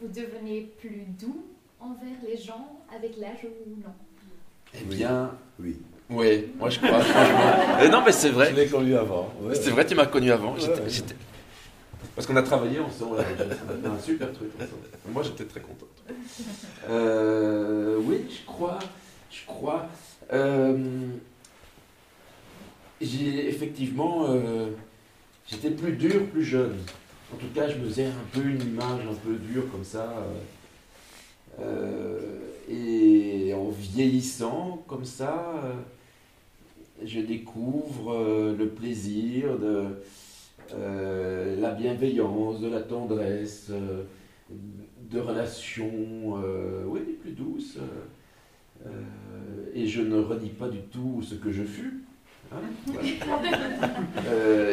[0.00, 1.46] vous devenez plus doux
[1.84, 3.92] envers les gens avec l'âge ou non
[4.74, 5.76] Eh bien, oui.
[6.10, 7.90] Oui, moi je crois, franchement.
[7.90, 8.50] non, mais c'est vrai.
[8.50, 9.30] Je l'ai connu avant.
[9.54, 10.54] c'est vrai, tu m'as connu avant.
[12.14, 15.12] Parce qu'on a travaillé ensemble, on a un super truc ensemble.
[15.12, 15.86] Moi j'étais très content.
[16.88, 18.78] Euh, oui, je crois,
[19.30, 19.86] je crois.
[20.32, 21.08] Euh,
[23.00, 24.68] j'ai effectivement, euh,
[25.48, 26.76] j'étais plus dur, plus jeune.
[27.32, 30.14] En tout cas, je me faisais un peu une image un peu dure comme ça.
[31.60, 32.38] Euh,
[32.68, 35.72] et en vieillissant comme ça, euh,
[37.04, 39.86] je découvre euh, le plaisir de
[41.60, 43.70] la bienveillance, de la tendresse,
[44.50, 46.34] de relations,
[46.86, 47.78] oui, les plus douces.
[49.74, 52.02] et je ne renie pas du tout ce que je fus.
[52.50, 52.56] Hein,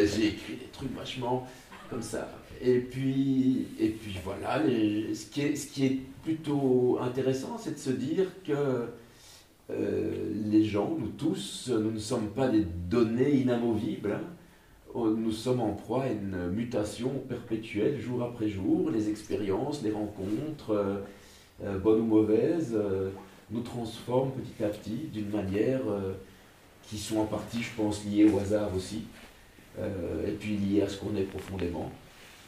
[0.06, 1.48] j'ai écrit des trucs vachement
[1.90, 2.28] comme ça.
[2.64, 8.86] Et puis, et puis voilà, ce, qui est, plutôt intéressant, c'est de se dire que
[9.72, 10.12] euh,
[10.46, 14.12] les gens, nous tous, nous ne sommes pas des données inamovibles.
[14.12, 14.28] Hein.
[14.94, 18.92] Oh, nous sommes en proie à une mutation perpétuelle, jour après jour.
[18.92, 20.98] Les expériences, les rencontres, euh,
[21.64, 22.78] euh, bonnes ou mauvaises,
[23.50, 25.82] nous transforment petit à petit d'une manière
[26.84, 29.04] qui sont en partie, je pense, liées au hasard aussi,
[29.78, 31.92] et puis liées à ce qu'on est profondément.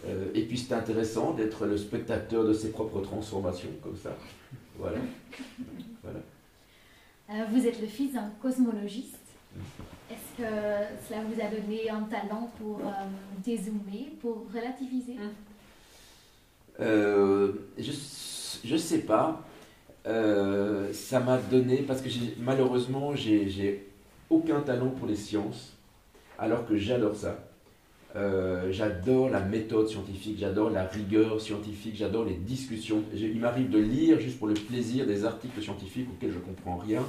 [0.05, 4.15] Euh, et puis c'est intéressant d'être le spectateur de ses propres transformations, comme ça.
[4.77, 4.97] Voilà.
[6.03, 6.19] voilà.
[7.29, 9.19] Euh, vous êtes le fils d'un cosmologiste.
[10.09, 10.49] Est-ce que
[11.07, 12.91] cela vous a donné un talent pour euh,
[13.43, 15.15] dézoomer, pour relativiser?
[16.79, 19.41] Je ne sais pas.
[20.03, 23.87] ça m'a donné, parce que malheureusement, j'ai
[24.29, 25.77] aucun talent pour les sciences,
[26.37, 27.37] alors que j'adore ça.
[28.15, 33.03] Euh, j'adore la méthode scientifique, j'adore la rigueur scientifique, j'adore les discussions.
[33.11, 36.77] Il m'arrive de lire juste pour le plaisir des articles scientifiques auxquels je ne comprends
[36.77, 37.01] rien,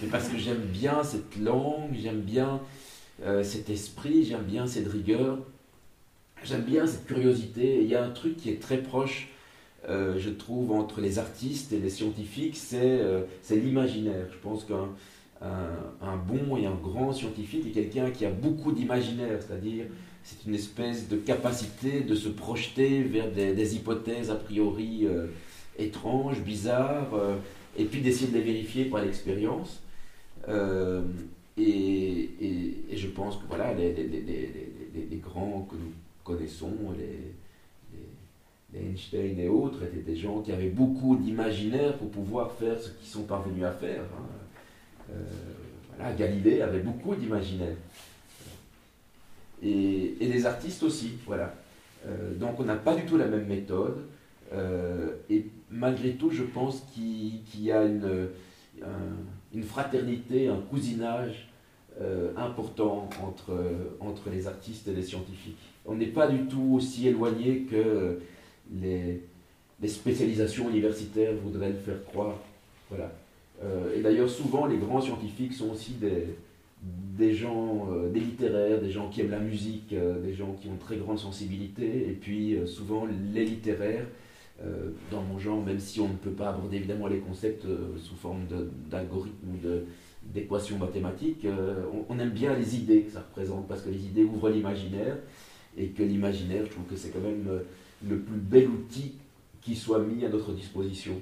[0.00, 2.60] mais parce que j'aime bien cette langue, j'aime bien
[3.24, 5.38] euh, cet esprit, j'aime bien cette rigueur,
[6.44, 7.82] j'aime bien cette curiosité.
[7.82, 9.30] il y a un truc qui est très proche,
[9.88, 13.00] euh, je trouve, entre les artistes et les scientifiques, c'est
[13.50, 14.26] l'imaginaire.
[14.30, 14.88] Je pense qu'un
[15.42, 19.86] un, bon et un grand scientifique est quelqu'un qui a beaucoup d'imaginaire, c'est-à-dire
[20.24, 25.26] c'est une espèce de capacité de se projeter vers des, hypothèses a priori euh,
[25.78, 27.36] étranges, bizarres, euh,
[27.76, 29.82] et puis d'essayer de les vérifier par l'expérience.
[30.48, 31.02] Euh,
[31.58, 32.30] et,
[32.92, 35.92] je pense que voilà, les, grands que nous
[36.24, 37.34] connaissons, les,
[38.76, 43.08] Einstein et autres, étaient des gens qui avaient beaucoup d'imaginaire pour pouvoir faire ce qu'ils
[43.08, 44.02] sont parvenus à faire.
[45.12, 46.10] Hein.
[46.18, 47.76] Galilée avait beaucoup d'imaginaire
[49.64, 51.12] et, les artistes aussi.
[51.26, 51.54] Voilà.
[52.06, 53.98] Euh, donc on n'a pas du tout la même méthode.
[54.52, 58.28] Euh, et malgré tout, je pense qu'il y a une,
[59.62, 61.48] fraternité, un cousinage
[62.00, 63.56] euh, important entre,
[64.00, 65.58] entre les artistes et les scientifiques.
[65.86, 68.18] On n'est pas du tout aussi éloigné que
[68.80, 69.22] les,
[69.80, 72.38] les, spécialisations universitaires voudraient le faire croire.
[72.90, 73.12] Voilà.
[73.96, 76.26] et d'ailleurs, souvent, les grands scientifiques sont aussi des,
[77.16, 80.68] des gens, euh, des littéraires, des gens qui aiment la musique, euh, des gens qui
[80.68, 84.06] ont très grande sensibilité, et puis euh, souvent les littéraires,
[85.10, 87.66] dans mon genre, même si on ne peut pas aborder évidemment les concepts
[87.98, 88.46] sous forme
[88.88, 89.68] d'algorithmes ou
[90.32, 91.44] d'équations mathématiques,
[92.08, 95.16] on, aime bien les idées que ça représente, parce que les idées ouvrent l'imaginaire,
[95.76, 97.62] et que l'imaginaire, je trouve que c'est quand même
[98.08, 99.14] le plus bel outil
[99.60, 101.20] qui soit mis à notre disposition.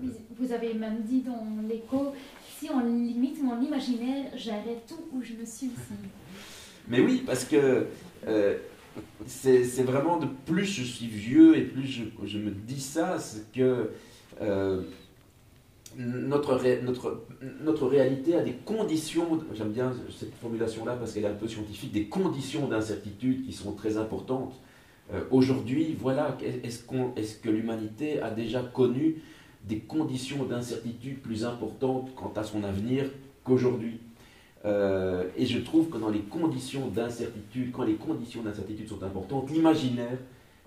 [0.00, 2.12] Vous avez même dit dans l'écho
[2.58, 5.94] si on limite mon imaginaire, j'arrête tout où je me suis aussi.
[6.88, 7.86] Mais oui, parce que
[8.26, 8.56] euh,
[9.26, 13.90] c'est vraiment de plus je suis vieux et plus je, me dis ça, c'est que
[14.40, 14.82] euh,
[15.96, 17.24] notre, notre,
[17.62, 21.92] notre réalité a des conditions, j'aime bien cette formulation-là parce qu'elle est un peu scientifique,
[21.92, 24.54] des conditions d'incertitude qui sont très importantes.
[25.12, 29.22] Euh, aujourd'hui, voilà, est-ce qu'on est que l'humanité a déjà connu
[29.64, 33.10] des conditions d'incertitude plus importantes quant à son avenir
[33.44, 34.00] qu'aujourd'hui
[34.64, 39.50] euh, et je trouve que dans les conditions d'incertitude, quand les conditions d'incertitude sont importantes,
[39.50, 40.18] l'imaginaire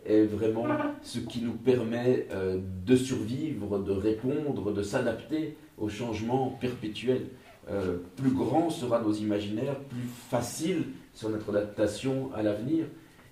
[0.06, 0.66] est vraiment
[1.02, 7.28] ce qui nous permet euh, de survivre, de répondre, de s'adapter aux changements perpétuels.
[7.70, 12.86] Euh, plus grand sera nos imaginaires, plus facile sera notre adaptation à l'avenir.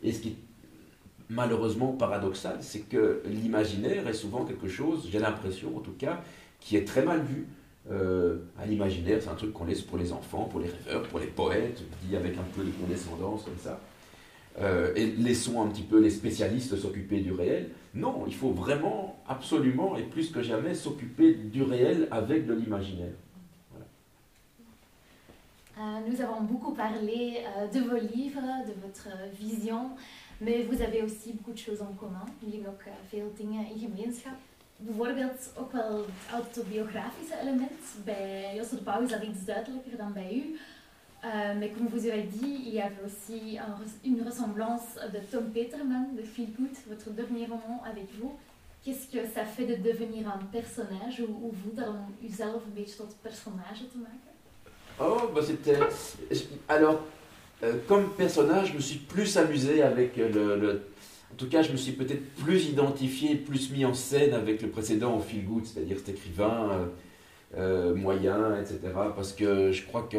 [0.03, 0.35] Et ce qui est
[1.29, 6.21] malheureusement paradoxal, c'est que l'imaginaire est souvent quelque chose, j'ai l'impression en tout cas,
[6.59, 7.47] qui est très mal vu.
[7.91, 11.19] Euh, à l'imaginaire, c'est un truc qu'on laisse pour les enfants, pour les rêveurs, pour
[11.19, 13.79] les poètes, dit avec un peu de condescendance comme ça.
[14.59, 17.69] Euh, et laissons un petit peu les spécialistes s'occuper du réel.
[17.95, 23.13] Non, il faut vraiment, absolument, et plus que jamais, s'occuper du réel avec de l'imaginaire.
[25.79, 27.37] Euh, nous avons beaucoup parlé
[27.73, 29.07] de vos livres, de votre
[29.39, 29.91] vision,
[30.39, 32.25] mais vous avez aussi beaucoup de choses en commun.
[32.39, 34.37] Jullie hebben ook veel dingen in gemeenschap.
[34.79, 37.81] bijvoorbeeld ook wel het autobiografische element.
[38.03, 40.59] Bij Josse de is dat iets duidelijker dan bij u.
[41.59, 46.15] Mais comme vous avez dit, il y avait aussi un, une ressemblance de Tom Peterman,
[46.15, 48.37] de Feel Good, votre dernier roman avec vous.
[48.83, 51.19] Qu'est-ce que ça fait de devenir un personnage?
[51.19, 54.31] Ou, ou vous dan uzelf een beetje tot personnage te maken?
[54.97, 55.77] Oh, bah c'était.
[57.63, 60.81] Euh, comme personnage, je me suis plus amusé avec le, le
[61.31, 64.69] en tout cas, je me suis peut-être plus identifié, plus mis en scène avec le
[64.69, 66.85] précédent au feel good, c'est-à-dire cet écrivain euh,
[67.57, 68.79] euh, moyen, etc.
[69.15, 70.17] Parce que je crois que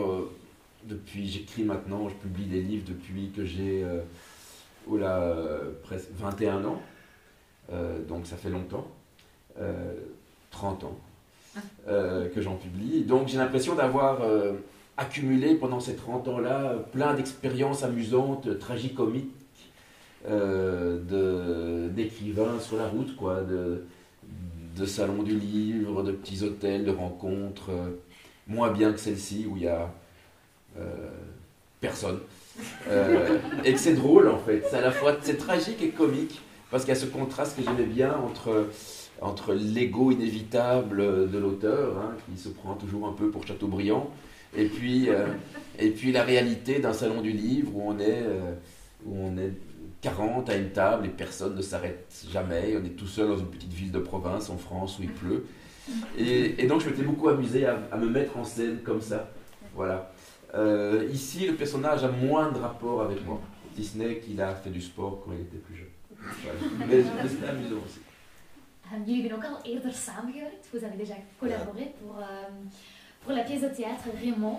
[0.84, 6.82] depuis, j'écris maintenant, je publie des livres depuis que j'ai euh, presque 21 ans,
[8.08, 8.88] donc ça fait longtemps,
[10.50, 10.98] 30 ans
[11.86, 13.02] que j'en publie.
[13.02, 14.20] Donc j'ai l'impression d'avoir
[14.96, 19.30] accumulé pendant ces 30 ans-là plein d'expériences amusantes, tragicomiques
[20.28, 27.70] euh, d'écrivains sur la route, quoi, de, salons du livre, de petits hôtels, de rencontres,
[27.70, 27.90] euh,
[28.46, 29.92] moins bien que celle-ci où il y a
[30.78, 31.08] euh,
[31.80, 32.18] personne.
[33.64, 36.92] et que c'est drôle en fait, c'est à la fois tragique et comique parce qu'il
[36.92, 38.66] y a ce contraste que j'aimais bien entre
[39.20, 44.10] entre l'ego inévitable de l'auteur, hein, qui se prend toujours un peu pour Chateaubriand,
[44.56, 45.08] et puis,
[45.78, 48.24] et puis la réalité d'un salon du livre où on est,
[49.04, 49.52] où on est
[50.02, 52.76] 40 à une table et personne ne s'arrête jamais.
[52.80, 55.46] On est tout seul dans une petite ville de province en France où il pleut.
[56.16, 59.30] Et, donc je m'étais beaucoup amusé à, me mettre en scène comme ça.
[59.74, 60.12] Voilà.
[60.54, 63.40] Euh, ici, le personnage a moins de rapport avec moi,
[63.76, 65.86] si ce n'est qu'il a fait du sport quand il était plus jeune.
[66.88, 68.00] Mais, c'était amusant aussi.
[69.92, 70.66] Samengewerkt.
[70.72, 72.48] Vous avez déjà collaboré pour, euh,
[73.22, 74.58] pour la pièce de théâtre Raymond.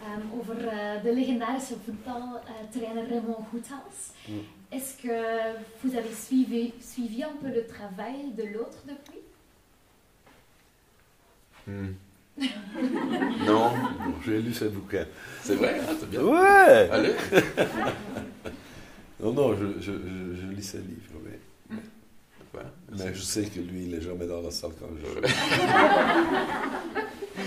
[0.00, 4.14] Um, over uh, de legendarische voetbaltrainer uh, Raymond Goethals.
[4.28, 4.32] Mm.
[4.70, 9.18] Est-ce que vous avez suivi, suivi un peu le travail de l'autre depuis?
[11.66, 11.94] Hmm.
[13.46, 13.72] Non,
[14.24, 15.04] j'ai lu ce bouquin.
[15.42, 16.22] C'est vrai, hein, c'est bien.
[16.22, 17.14] Ouais Allez
[19.20, 21.27] Non, non, je, je, je, lis ses livres, oui.
[22.96, 25.28] Mais je sais que lui, il est jamais dans la salle quand je.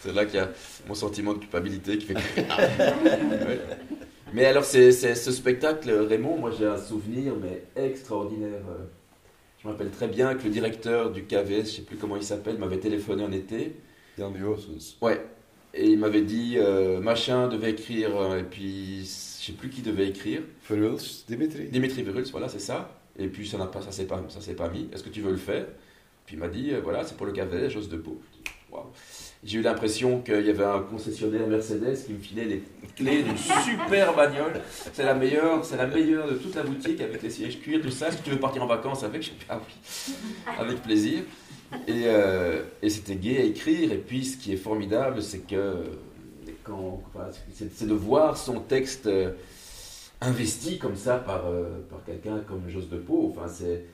[0.00, 0.50] c'est là qu'il y a
[0.88, 2.40] mon sentiment de culpabilité qui fait que.
[2.40, 3.60] ouais.
[4.34, 8.62] Mais alors, c'est, ce spectacle, Raymond, moi j'ai un souvenir, mais extraordinaire.
[9.62, 12.16] Je me rappelle très bien que le directeur du KVS, je ne sais plus comment
[12.16, 13.76] il s'appelle, m'avait téléphoné en été.
[14.18, 14.32] Jan
[15.00, 15.20] Ouais.
[15.74, 19.70] Et il m'avait dit, euh, machin devait écrire, euh, et puis je ne sais plus
[19.70, 20.42] qui devait écrire.
[20.68, 21.68] Verhulst, Dimitri.
[21.68, 23.01] Dimitri Verhulst, voilà, c'est ça.
[23.18, 24.88] Et puis ça n'a pas, ça s'est pas, ça s'est pas mis.
[24.92, 25.66] Est-ce que tu veux le faire?
[26.26, 28.20] Puis il m'a dit, euh, voilà, c'est pour le KVS, j'ose de peau.
[29.44, 32.62] J'ai eu l'impression qu'il y avait un concessionnaire Mercedes qui me filait les
[32.96, 34.60] clés d'une super bagnole.
[34.92, 37.90] C'est la meilleure, c'est la meilleure de toute la boutique avec les sièges cuir, tout
[37.90, 38.10] ça.
[38.12, 40.14] Si tu veux partir en vacances avec, je ah oui,
[40.58, 41.22] avec plaisir.
[41.88, 43.92] Et, euh, et c'était gai à écrire.
[43.92, 45.74] Et puis, ce qui est formidable, c'est que
[46.62, 47.02] quand,
[47.52, 49.32] c'est de voir son texte euh,
[50.22, 53.30] investi comme ça par, euh, par quelqu'un comme Jos de Pau.
[53.30, 53.84] Enfin, c'est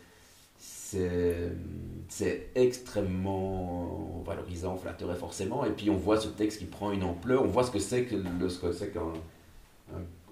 [2.09, 5.65] c'est extrêmement valorisant, flatteur forcément.
[5.65, 8.05] Et puis on voit ce texte qui prend une ampleur, on voit ce que c'est
[8.05, 8.17] que
[8.49, 9.13] ce que c'est qu'un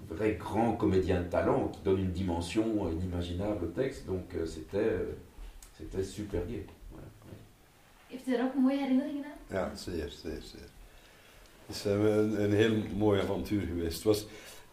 [0.08, 4.06] vrai grand comédien de talent qui donne une dimension inimaginable au texte.
[4.06, 5.16] Donc euh, c'était euh,
[5.76, 6.64] c'était super gai.
[6.90, 7.08] Voilà.
[8.08, 9.56] Heeft u er ook mooie herinneringen aan?
[9.56, 10.68] Ja, zeer, zeer, zeer.
[11.66, 13.94] Het is een, een heel mooi avontuur geweest.
[13.94, 14.26] Het was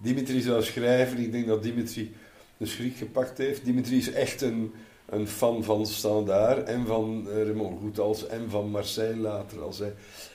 [0.03, 1.17] Dimitri zou schrijven.
[1.17, 2.13] Ik denk dat Dimitri
[2.57, 3.65] een schrik gepakt heeft.
[3.65, 4.73] Dimitri is echt een,
[5.05, 9.61] een fan van Standaard en van uh, Raymond Goethals en van Marseille later.
[9.61, 9.93] Als hij,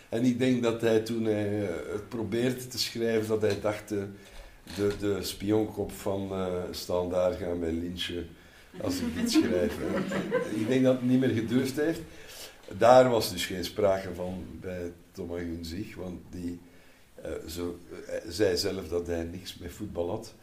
[0.08, 3.88] en ik denk dat hij toen hij uh, het probeerde te schrijven, dat hij dacht
[3.88, 4.06] de,
[4.76, 8.26] de, de spionkop van uh, gaan mij lynchen
[8.82, 9.76] als ik dit schrijf.
[10.54, 12.00] ik denk dat het niet meer gedurfd heeft.
[12.78, 16.58] Daar was dus geen sprake van bij Thomas Gunzig, want die
[17.24, 20.34] uh, zo, uh, zei zelf dat hij niks met voetbal had.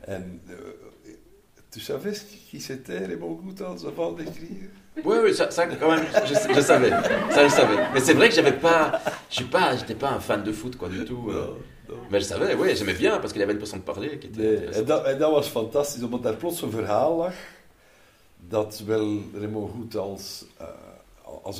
[0.00, 0.54] En uh,
[1.68, 2.20] tu savais
[2.50, 4.68] qui c'était Raymond Goethals avant d'écrire
[5.04, 6.90] Oui, oui, ça, ça, quand même, je, je, savais,
[7.30, 7.76] ça je savais.
[7.92, 9.00] Mais c'est vrai que j'avais pas,
[9.30, 11.30] je pas, j'étais pas un fan de foot quoi du tout.
[11.30, 11.56] Non,
[11.88, 11.96] non.
[12.10, 14.42] Mais je savais, oui, j'aimais bien parce qu'il avait une façon de parler qui était.
[14.42, 17.34] Nee, en, dat, en dat was fantastisch, omdat daar plots een verhaal lag
[18.48, 20.76] dat wel Raymond Goethals als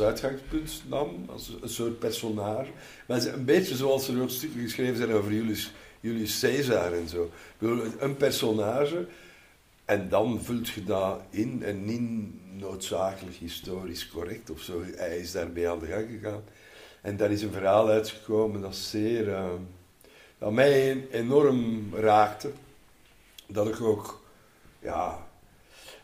[0.01, 2.71] uitgangspunt nam, als een soort personage.
[3.07, 7.31] Maar een beetje zoals er ook stukken geschreven zijn over Julius, Julius Caesar en zo.
[7.99, 9.07] Een personage,
[9.85, 14.83] en dan vult je dat in en niet noodzakelijk historisch correct of zo.
[14.97, 16.43] Hij is daarmee aan de gang gegaan.
[17.01, 19.29] En daar is een verhaal uitgekomen dat zeer...
[19.29, 19.47] Uh,
[20.39, 22.51] dat mij enorm raakte.
[23.47, 24.23] Dat ik ook...
[24.81, 25.27] Ja...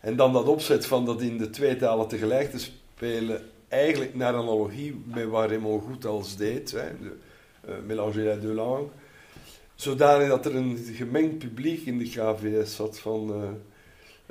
[0.01, 2.59] En dan dat opzet van dat in de twee talen tegelijk te
[2.95, 7.17] spelen eigenlijk naar analogie met wat Raymond Goethals deed, hè, de,
[7.69, 8.89] uh, mélanger
[9.75, 13.51] zodanig dat er een gemengd publiek in de KVS zat van uh,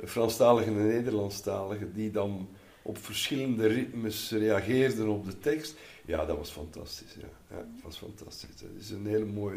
[0.08, 2.48] Franstaligen en Nederlandstaligen, die dan
[2.82, 5.74] op verschillende ritmes reageerden op de tekst.
[6.04, 7.14] Ja, dat was fantastisch.
[7.14, 7.56] Ja.
[7.56, 8.56] ja was fantastisch.
[8.60, 9.54] Dat is een hele mooi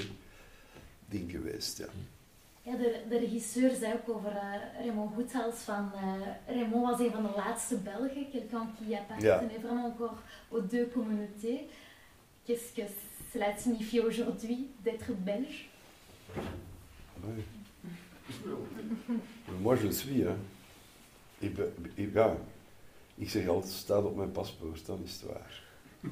[1.06, 1.78] ding geweest.
[1.78, 1.88] Ja.
[2.68, 7.12] Ja, de, de, regisseur zei ook over uh, Raymond Goethals van uh, Raymond was een
[7.12, 9.60] van de laatste Belgen, quelqu'un qui appartenait ja.
[9.60, 10.18] vraiment encore
[10.50, 11.70] aux deux communautés.
[12.46, 12.82] Qu'est-ce que
[13.32, 15.70] cela signifie aujourd'hui d'être belge
[17.24, 17.44] oui.
[19.62, 20.24] Moi je suis.
[20.26, 20.38] Hein.
[21.40, 22.36] Ik, ben, ik, ja,
[23.16, 25.64] ik zeg altijd, het staat op mijn paspoort, dan is het waar.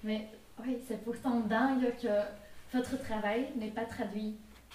[0.00, 0.20] Mais
[0.58, 2.24] oui, c'est pourtant dingue que
[2.72, 4.34] votre travail n'est pas traduit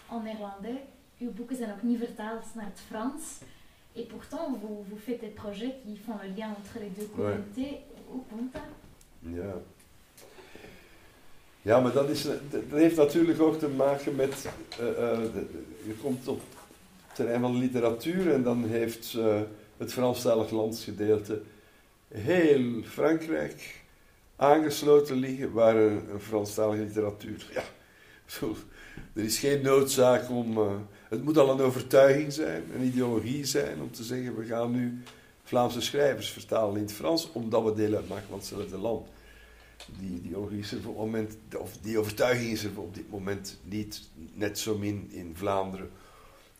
[0.09, 0.81] en néerlandais.
[1.19, 3.23] Uw boeken zijn ook niet vertaald naar het Frans.
[3.95, 7.71] Et pourtant, vous, vous faites des projets qui font le lien entre les deux communautés.
[7.71, 7.81] Ouais.
[8.07, 8.61] Hoe komt dat?
[9.19, 9.53] Ja.
[11.61, 14.49] Ja, maar dat, is, dat heeft natuurlijk ook te maken met...
[14.81, 14.95] Uh, uh,
[15.33, 15.45] de,
[15.85, 16.41] je komt op
[17.05, 19.41] het terrein van literatuur en dan heeft uh,
[19.77, 21.41] het Franstalig landsgedeelte
[22.07, 23.83] heel Frankrijk
[24.35, 27.49] aangesloten liggen, waar een, een Franstalige literatuur...
[27.53, 27.63] Ja,
[29.13, 30.57] er is geen noodzaak om.
[30.57, 30.71] Uh,
[31.09, 35.03] het moet al een overtuiging zijn, een ideologie zijn, om te zeggen: we gaan nu
[35.43, 39.07] Vlaamse schrijvers vertalen in het Frans, omdat we deel uitmaken van hetzelfde land.
[39.99, 43.57] Die ideologie is er op het moment, of die overtuiging is er op dit moment
[43.63, 44.01] niet
[44.33, 45.89] net zo min in Vlaanderen,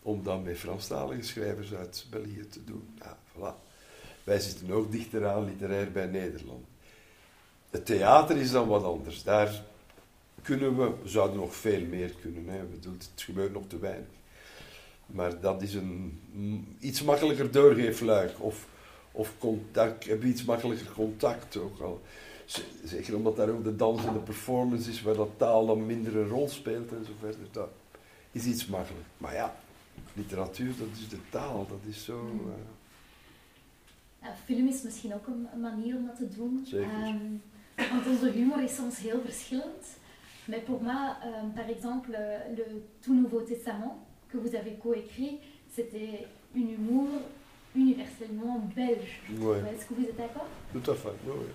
[0.01, 2.88] om dan met Franstalige schrijvers uit België te doen.
[2.99, 3.63] Ja, voilà.
[4.24, 6.66] Wij zitten ook dichter aan literair bij Nederland.
[7.70, 9.24] Het theater is dan wat anders.
[9.24, 9.63] Daar
[10.45, 12.47] kunnen we, we zouden nog veel meer kunnen.
[12.47, 12.63] Hè.
[12.63, 14.07] Bedoel, het gebeurt nog te weinig.
[15.05, 16.19] Maar dat is een
[16.79, 18.31] iets makkelijker doorgeefluik.
[18.39, 18.67] Of,
[19.11, 22.01] of contact, hebben iets makkelijker contact ook al.
[22.83, 26.15] Zeker omdat daar ook de dans en de performance is, waar dat taal dan minder
[26.15, 27.47] een rol speelt en zo verder.
[27.51, 27.69] Dat
[28.31, 29.05] is iets makkelijk.
[29.17, 29.55] Maar ja,
[30.13, 32.29] literatuur, dat is de taal, dat is zo.
[32.45, 32.51] Uh...
[34.21, 36.65] Ja, film is misschien ook een manier om dat te doen.
[36.65, 37.07] Zeker.
[37.07, 37.41] Um,
[37.75, 39.85] want onze humor is soms heel verschillend.
[40.47, 42.11] Mais pour moi, euh, par exemple,
[42.55, 42.63] le
[43.01, 45.39] Tout Nouveau Testament que vous avez coécrit,
[45.69, 46.25] c'était
[46.55, 47.07] une humour
[47.75, 49.21] universellement belge.
[49.39, 49.57] Ouais.
[49.57, 50.47] Est-ce que vous êtes d'accord?
[50.73, 51.33] Tout à fait, oui.
[51.35, 51.47] oui.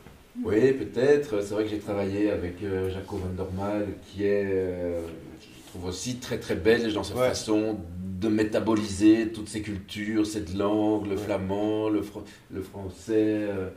[0.45, 1.43] Oui, peut-être.
[1.43, 5.07] C'est vrai que j'ai travaillé avec euh, Jaco van Dormal, qui est, euh,
[5.41, 7.28] je trouve aussi très très belge dans sa ouais.
[7.28, 7.78] façon
[8.20, 11.16] de métaboliser toutes ces cultures, cette langue, le ouais.
[11.16, 12.20] flamand, le, fr
[12.51, 13.70] le français, euh,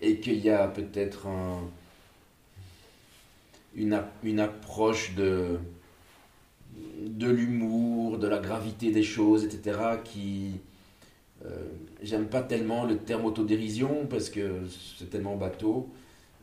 [0.00, 1.60] et qu'il y a peut-être un
[3.74, 5.58] une, une approche de,
[7.06, 9.78] de l'humour, de la gravité des choses, etc.
[10.04, 10.60] qui.
[11.44, 11.48] Euh,
[12.02, 14.62] J'aime pas tellement le terme autodérision parce que
[14.98, 15.88] c'est tellement bateau.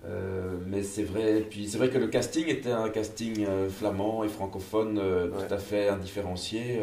[0.06, 4.24] Euh, mais c'est vrai, puis c'est vrai que le casting était un casting euh, flamand
[4.24, 5.30] et francophone ouais.
[5.30, 6.80] tout à fait indifférencié.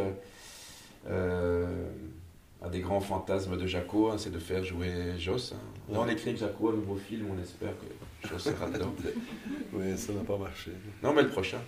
[1.09, 5.53] un des grands fantasmes de Jaco, hein, c'est de faire jouer Joss.
[5.53, 5.92] Hein.
[5.92, 7.86] Là, on écrit Jaco un nouveau film, on espère que
[8.39, 8.95] Sera dedans.
[9.72, 10.72] oui, ça n'a pas marché.
[11.03, 11.61] Non, mais le prochain.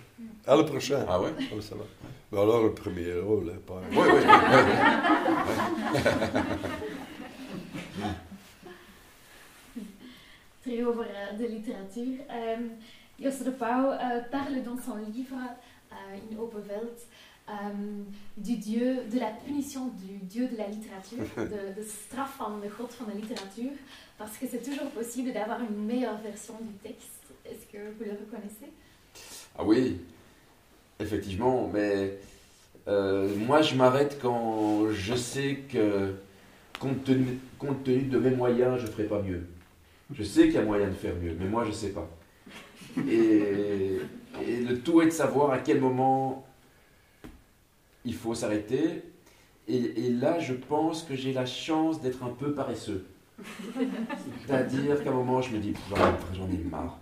[0.45, 1.05] Ah, le prochain?
[1.07, 1.33] Ah ouais?
[1.55, 1.83] Oh, ça va.
[2.31, 3.81] Mais alors, le premier rôle, hein, pas...
[3.91, 4.25] Oui, oui, oui.
[10.63, 12.25] Terug over uh, de literatuur.
[12.29, 12.71] Um,
[13.19, 15.35] Jos de Pauw uh, parle dans son livre
[15.91, 15.95] uh,
[16.31, 16.97] In Open Veld
[18.35, 22.67] du dieu, de la punition du dieu de la littérature, de, de straf van de
[22.67, 23.71] god van de literatuur,
[24.17, 27.31] parce que c'est toujours possible d'avoir une meilleure version du texte.
[27.45, 28.71] Est-ce que vous le reconnaissez?
[29.57, 30.01] Ah oui,
[30.99, 32.17] effectivement, mais
[32.87, 36.13] euh, moi je m'arrête quand je sais que
[36.79, 39.47] compte tenu, compte tenu de mes moyens, je ne ferai pas mieux.
[40.13, 42.09] Je sais qu'il y a moyen de faire mieux, mais moi je ne sais pas.
[43.09, 43.99] Et,
[44.45, 46.45] et le tout est de savoir à quel moment
[48.07, 49.03] il faut s'arrêter.
[49.67, 53.03] Et, et là, je pense que j'ai la chance d'être un peu paresseux.
[54.45, 55.73] C'est-à-dire qu'à un moment, je me dis,
[56.33, 56.97] j'en ai marre.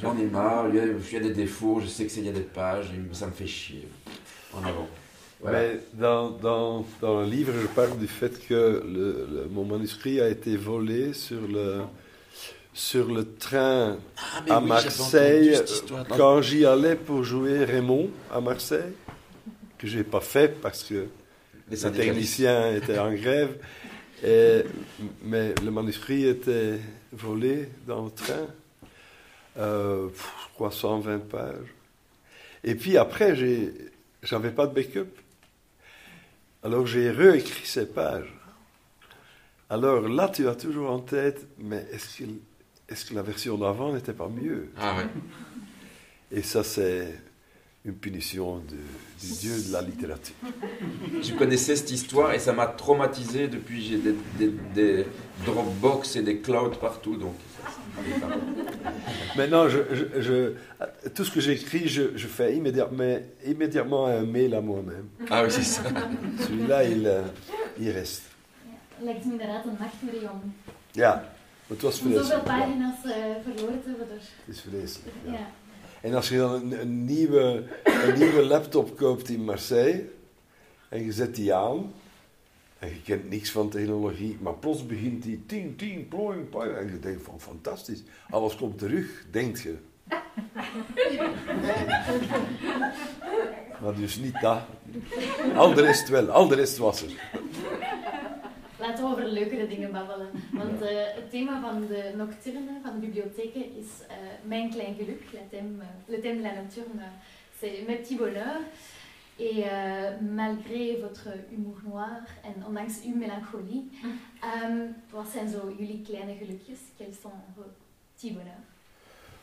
[0.00, 2.20] J'en ai marre, il y, a, il y a des défauts, je sais que c'est
[2.20, 3.86] il y a des pages, ça me fait chier.
[4.54, 4.88] En avant.
[5.40, 5.58] Voilà.
[5.60, 10.20] Mais dans, dans, dans le livre, je parle du fait que le, le- mon manuscrit
[10.20, 11.82] a été volé sur le,
[12.74, 15.54] sur le train Ah, à oui, Marseille
[16.16, 18.92] quand j'y allais pour jouer Raymond à Marseille,
[19.80, 21.06] que j'ai pas fait parce que Les
[21.70, 22.14] le syndicalistes.
[22.14, 23.56] technicien était en grève.
[24.22, 24.64] Et,
[25.22, 26.78] mais le manuscrit était
[27.10, 28.46] volé dans le train.
[29.56, 31.74] Euh, je crois 120 pages.
[32.62, 33.72] Et puis après, j'ai,
[34.22, 35.08] j'avais pas de backup.
[36.62, 38.30] Alors j'ai réécrit ces pages.
[39.70, 42.24] Alors là, tu as toujours en tête, mais est-ce que,
[42.90, 44.68] est-ce que la version d'avant n'était pas mieux?
[44.76, 45.06] Ah ouais.
[46.32, 47.14] Et ça, c'est
[47.86, 48.76] une punition de-
[49.22, 50.34] du dieu de la littérature.
[51.22, 55.06] Je connaissais cette histoire et ça m'a traumatisé depuis j'ai des, des, des
[55.44, 57.34] Dropbox et des clouds partout donc.
[59.36, 64.54] Maintenant, je, je- je- tout ce que j'écris, je, je fais immédiatement, immédiatement un mail
[64.54, 65.08] à moi-même.
[65.28, 65.82] Ah oui c'est ça.
[66.46, 68.22] Celui-là, il, eh, il reste.
[69.02, 70.54] Lijkt me inderdaad een nachtmerrie om,
[70.92, 71.24] Ja,
[71.68, 72.46] het was om zoveel vreselijk.
[72.46, 73.12] Ja, pagina's eh,
[73.44, 74.06] verloren te hebben.
[74.46, 75.14] Het is vreselijk.
[75.24, 75.50] ja.
[76.00, 80.10] En als je dan een, een, nieuwe, een nieuwe laptop koopt in Marseille
[80.88, 81.92] en je zet die aan
[82.78, 86.86] en je kent niks van technologie, maar plots begint die ting, ting, ploing, ploing en
[86.92, 89.76] je denkt van fantastisch, alles komt terug, denkt je.
[93.82, 94.60] Maar dus niet dat.
[95.54, 97.10] Al de rest wel, al de rest was er.
[98.80, 100.30] Laten we over leukere dingen babbelen.
[100.60, 105.22] Want eh, het thema van de nocturne, van de bibliotheken, is eh, Mijn klein geluk.
[105.32, 107.02] Le thème, le thème de la nocturne,
[107.58, 108.62] c'est Mes petits bonheurs.
[109.38, 113.90] Et euh, malgré votre humour noir en ondanks uw melancholie,
[114.40, 114.78] ehm,
[115.10, 116.78] wat zijn zo jullie kleine gelukjes?
[116.96, 117.64] Quels sont vos
[118.14, 118.66] petits bonheurs?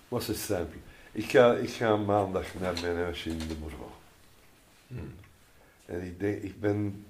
[0.08, 0.80] Maar c'est simple.
[1.12, 3.92] Ik ga, ik ga maandag naar mijn huisje in de Morval.
[4.88, 5.14] Hmm.
[5.86, 7.06] En ik denk, ik ben.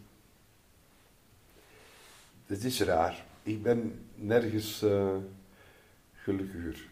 [2.48, 3.26] Het is raar.
[3.43, 5.16] Ik ben nergens eh,
[6.14, 6.88] gelukkiger.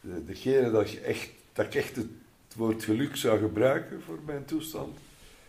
[0.00, 2.06] De, degene dat, je echt, dat ik echt het
[2.56, 4.98] woord geluk zou gebruiken voor mijn toestand,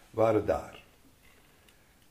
[0.10, 0.84] waren daar.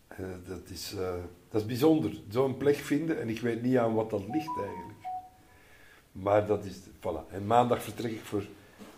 [0.09, 1.15] En dat, is, eh,
[1.51, 2.13] dat is bijzonder.
[2.29, 4.99] Zo'n plek vinden en ik weet niet aan wat dat ligt eigenlijk.
[6.13, 6.75] Maar dat is.
[6.99, 7.33] Voilà.
[7.33, 8.47] En maandag vertrek ik voor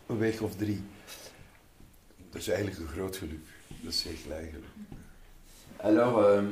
[0.07, 0.83] een week of drie.
[2.31, 3.47] Dat is eigenlijk een groot geluk.
[3.83, 4.73] Dat is geen klein geluk.
[5.97, 6.43] Euh,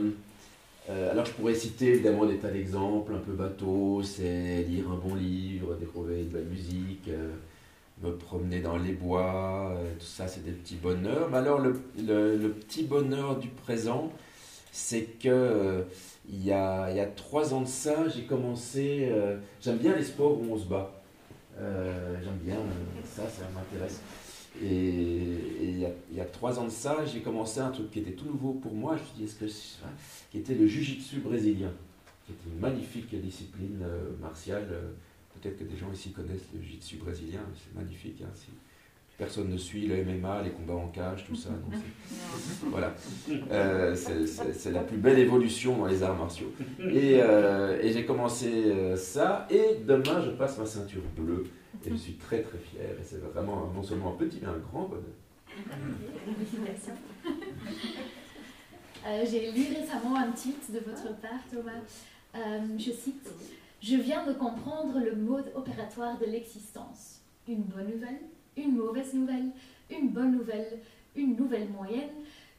[0.91, 4.97] euh, alors je pourrais citer évidemment des tas d'exemples un peu bateaux, c'est lire un
[4.97, 7.31] bon livre, découvrir une belle musique, euh,
[8.03, 11.31] me promener dans les bois, euh, tout ça c'est des petits bonheurs.
[11.31, 14.11] Mais alors le, petit bonheur du présent,
[14.73, 15.85] c'est que
[16.29, 19.11] il y, a, trois ans de ça, j'ai commencé,
[19.61, 20.93] j'aime bien les sports où on se bat.
[21.59, 22.57] J'aime bien
[23.05, 24.01] ça, ça m'intéresse.
[24.61, 24.69] Et,
[25.63, 28.01] il, y a, il y a trois ans de ça, j'ai commencé un truc qui
[28.01, 28.97] était tout nouveau pour moi.
[28.97, 29.47] Je me suis dit, est-ce que
[30.31, 31.71] qui était le jiu-jitsu brésilien,
[32.27, 34.67] qui était une magnifique discipline euh, martiale.
[34.71, 34.91] euh,
[35.41, 38.21] Peut-être que des gens ici connaissent le jiu-jitsu brésilien, c'est magnifique.
[38.23, 38.49] hein, si
[39.19, 41.49] personne ne suit le MMA, les combats en cage, tout ça.
[41.51, 41.81] donc
[42.71, 42.95] voilà,
[43.51, 46.53] Euh, c'est- la plus belle évolution dans les arts martiaux.
[46.81, 51.45] Et, euh, et j'ai commencé ça, et demain je passe ma ceinture bleue.
[51.85, 54.59] Et je suis très très fier, et c'est vraiment non seulement un petit, mais un
[54.59, 55.05] grand bonheur.
[59.05, 61.73] Euh, J'ai lu récemment un tweet de votre part, Thomas.
[62.37, 63.29] Euh, je cite
[63.83, 67.21] Je viens de comprendre le mode opératoire de l'existence.
[67.49, 68.21] Une bonne nouvelle,
[68.57, 69.51] une mauvaise nouvelle,
[69.91, 70.79] une bonne nouvelle,
[71.17, 72.11] une nouvelle moyenne,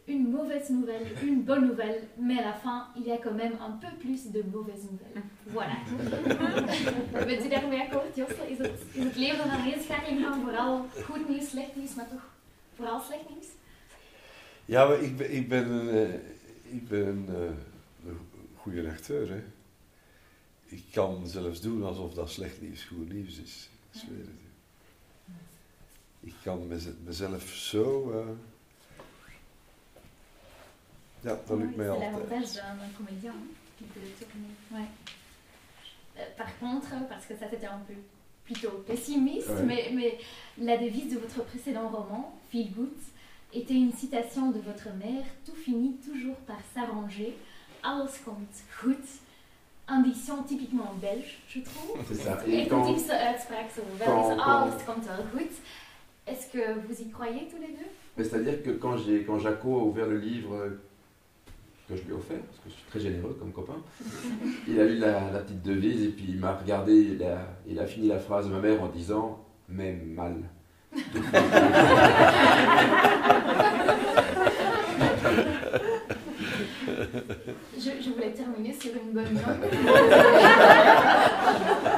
[0.05, 3.53] une mauvaise nouvelle, une bonne nouvelle, mais à la fin, il y a quand même
[3.61, 5.23] un peu plus de mauvaises nouvelles.
[5.47, 5.75] Voilà.
[7.27, 8.49] Bent u daarmee akkoord, Josse?
[8.49, 12.25] Is het, is het leven een aaneenschakeling van vooral goed nieuws, slecht nieuws, maar toch
[12.75, 13.47] vooral slecht nieuws?
[14.65, 16.13] Ja, maar ik ben, ik ben een, eh,
[16.75, 18.19] ik ben een, eh, een
[18.55, 19.29] goede acteur.
[19.29, 19.43] Hè.
[20.65, 23.69] Ik kan zelfs doen alsof dat slecht nieuws goed nieuws is.
[23.93, 26.27] Ik zweer het je.
[26.27, 28.27] Ik kan mez- mezelf zo, eh,
[31.23, 33.47] Ja, dat lukt mij C'est l'avantage d'un comédien hein,
[33.77, 34.53] qui peut tourner.
[34.71, 34.87] Ouais.
[36.17, 37.93] Euh, par contre, parce que ça c'était un peu
[38.45, 39.63] plutôt pessimiste, Ouais.
[39.65, 40.17] mais, mais
[40.57, 42.97] la devise de votre précédent roman, Feel Good,
[43.53, 47.35] était une citation de votre mère Tout finit toujours par s'arranger,
[47.83, 49.05] alles komt goed.
[49.87, 51.97] Un diction typiquement belge, je trouve.
[52.07, 52.41] C'est ça.
[52.47, 52.95] Et quand, quand-
[54.05, 55.51] quand- alles komt wel goed.
[56.25, 57.89] Est-ce que vous y croyez tous les deux?
[58.23, 58.95] C'est-à-dire que quand,
[59.27, 60.77] quand Jaco a ouvert le livre
[61.93, 63.75] que je lui ai offert, parce que je suis très généreux comme copain,
[64.67, 67.37] il a lu la, la petite devise et puis il m'a regardé, il a,
[67.67, 70.35] il a fini la phrase de ma mère en disant Mais mal.
[70.95, 71.01] je,
[78.01, 79.43] je voulais terminer sur une bonne note.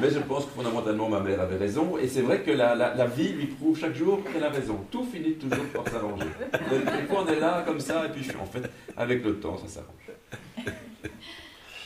[0.00, 2.94] Mais je pense que fondamentalement ma mère avait raison et c'est vrai que la, la-
[2.94, 4.78] la vie lui prouve chaque jour qu'elle a raison.
[4.90, 6.26] Tout finit toujours par s'arranger.
[6.70, 8.62] Des fois on est là comme ça et puis en fait
[8.96, 10.10] avec le temps ça s'arrange.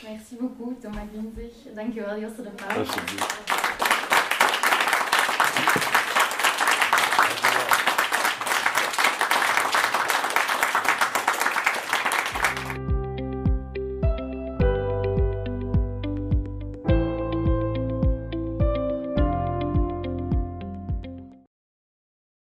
[0.02, 1.52] Merci beaucoup, Thomas Ginzig.
[1.94, 2.70] Josse de Pauw.
[2.70, 3.99] Alsjeblieft.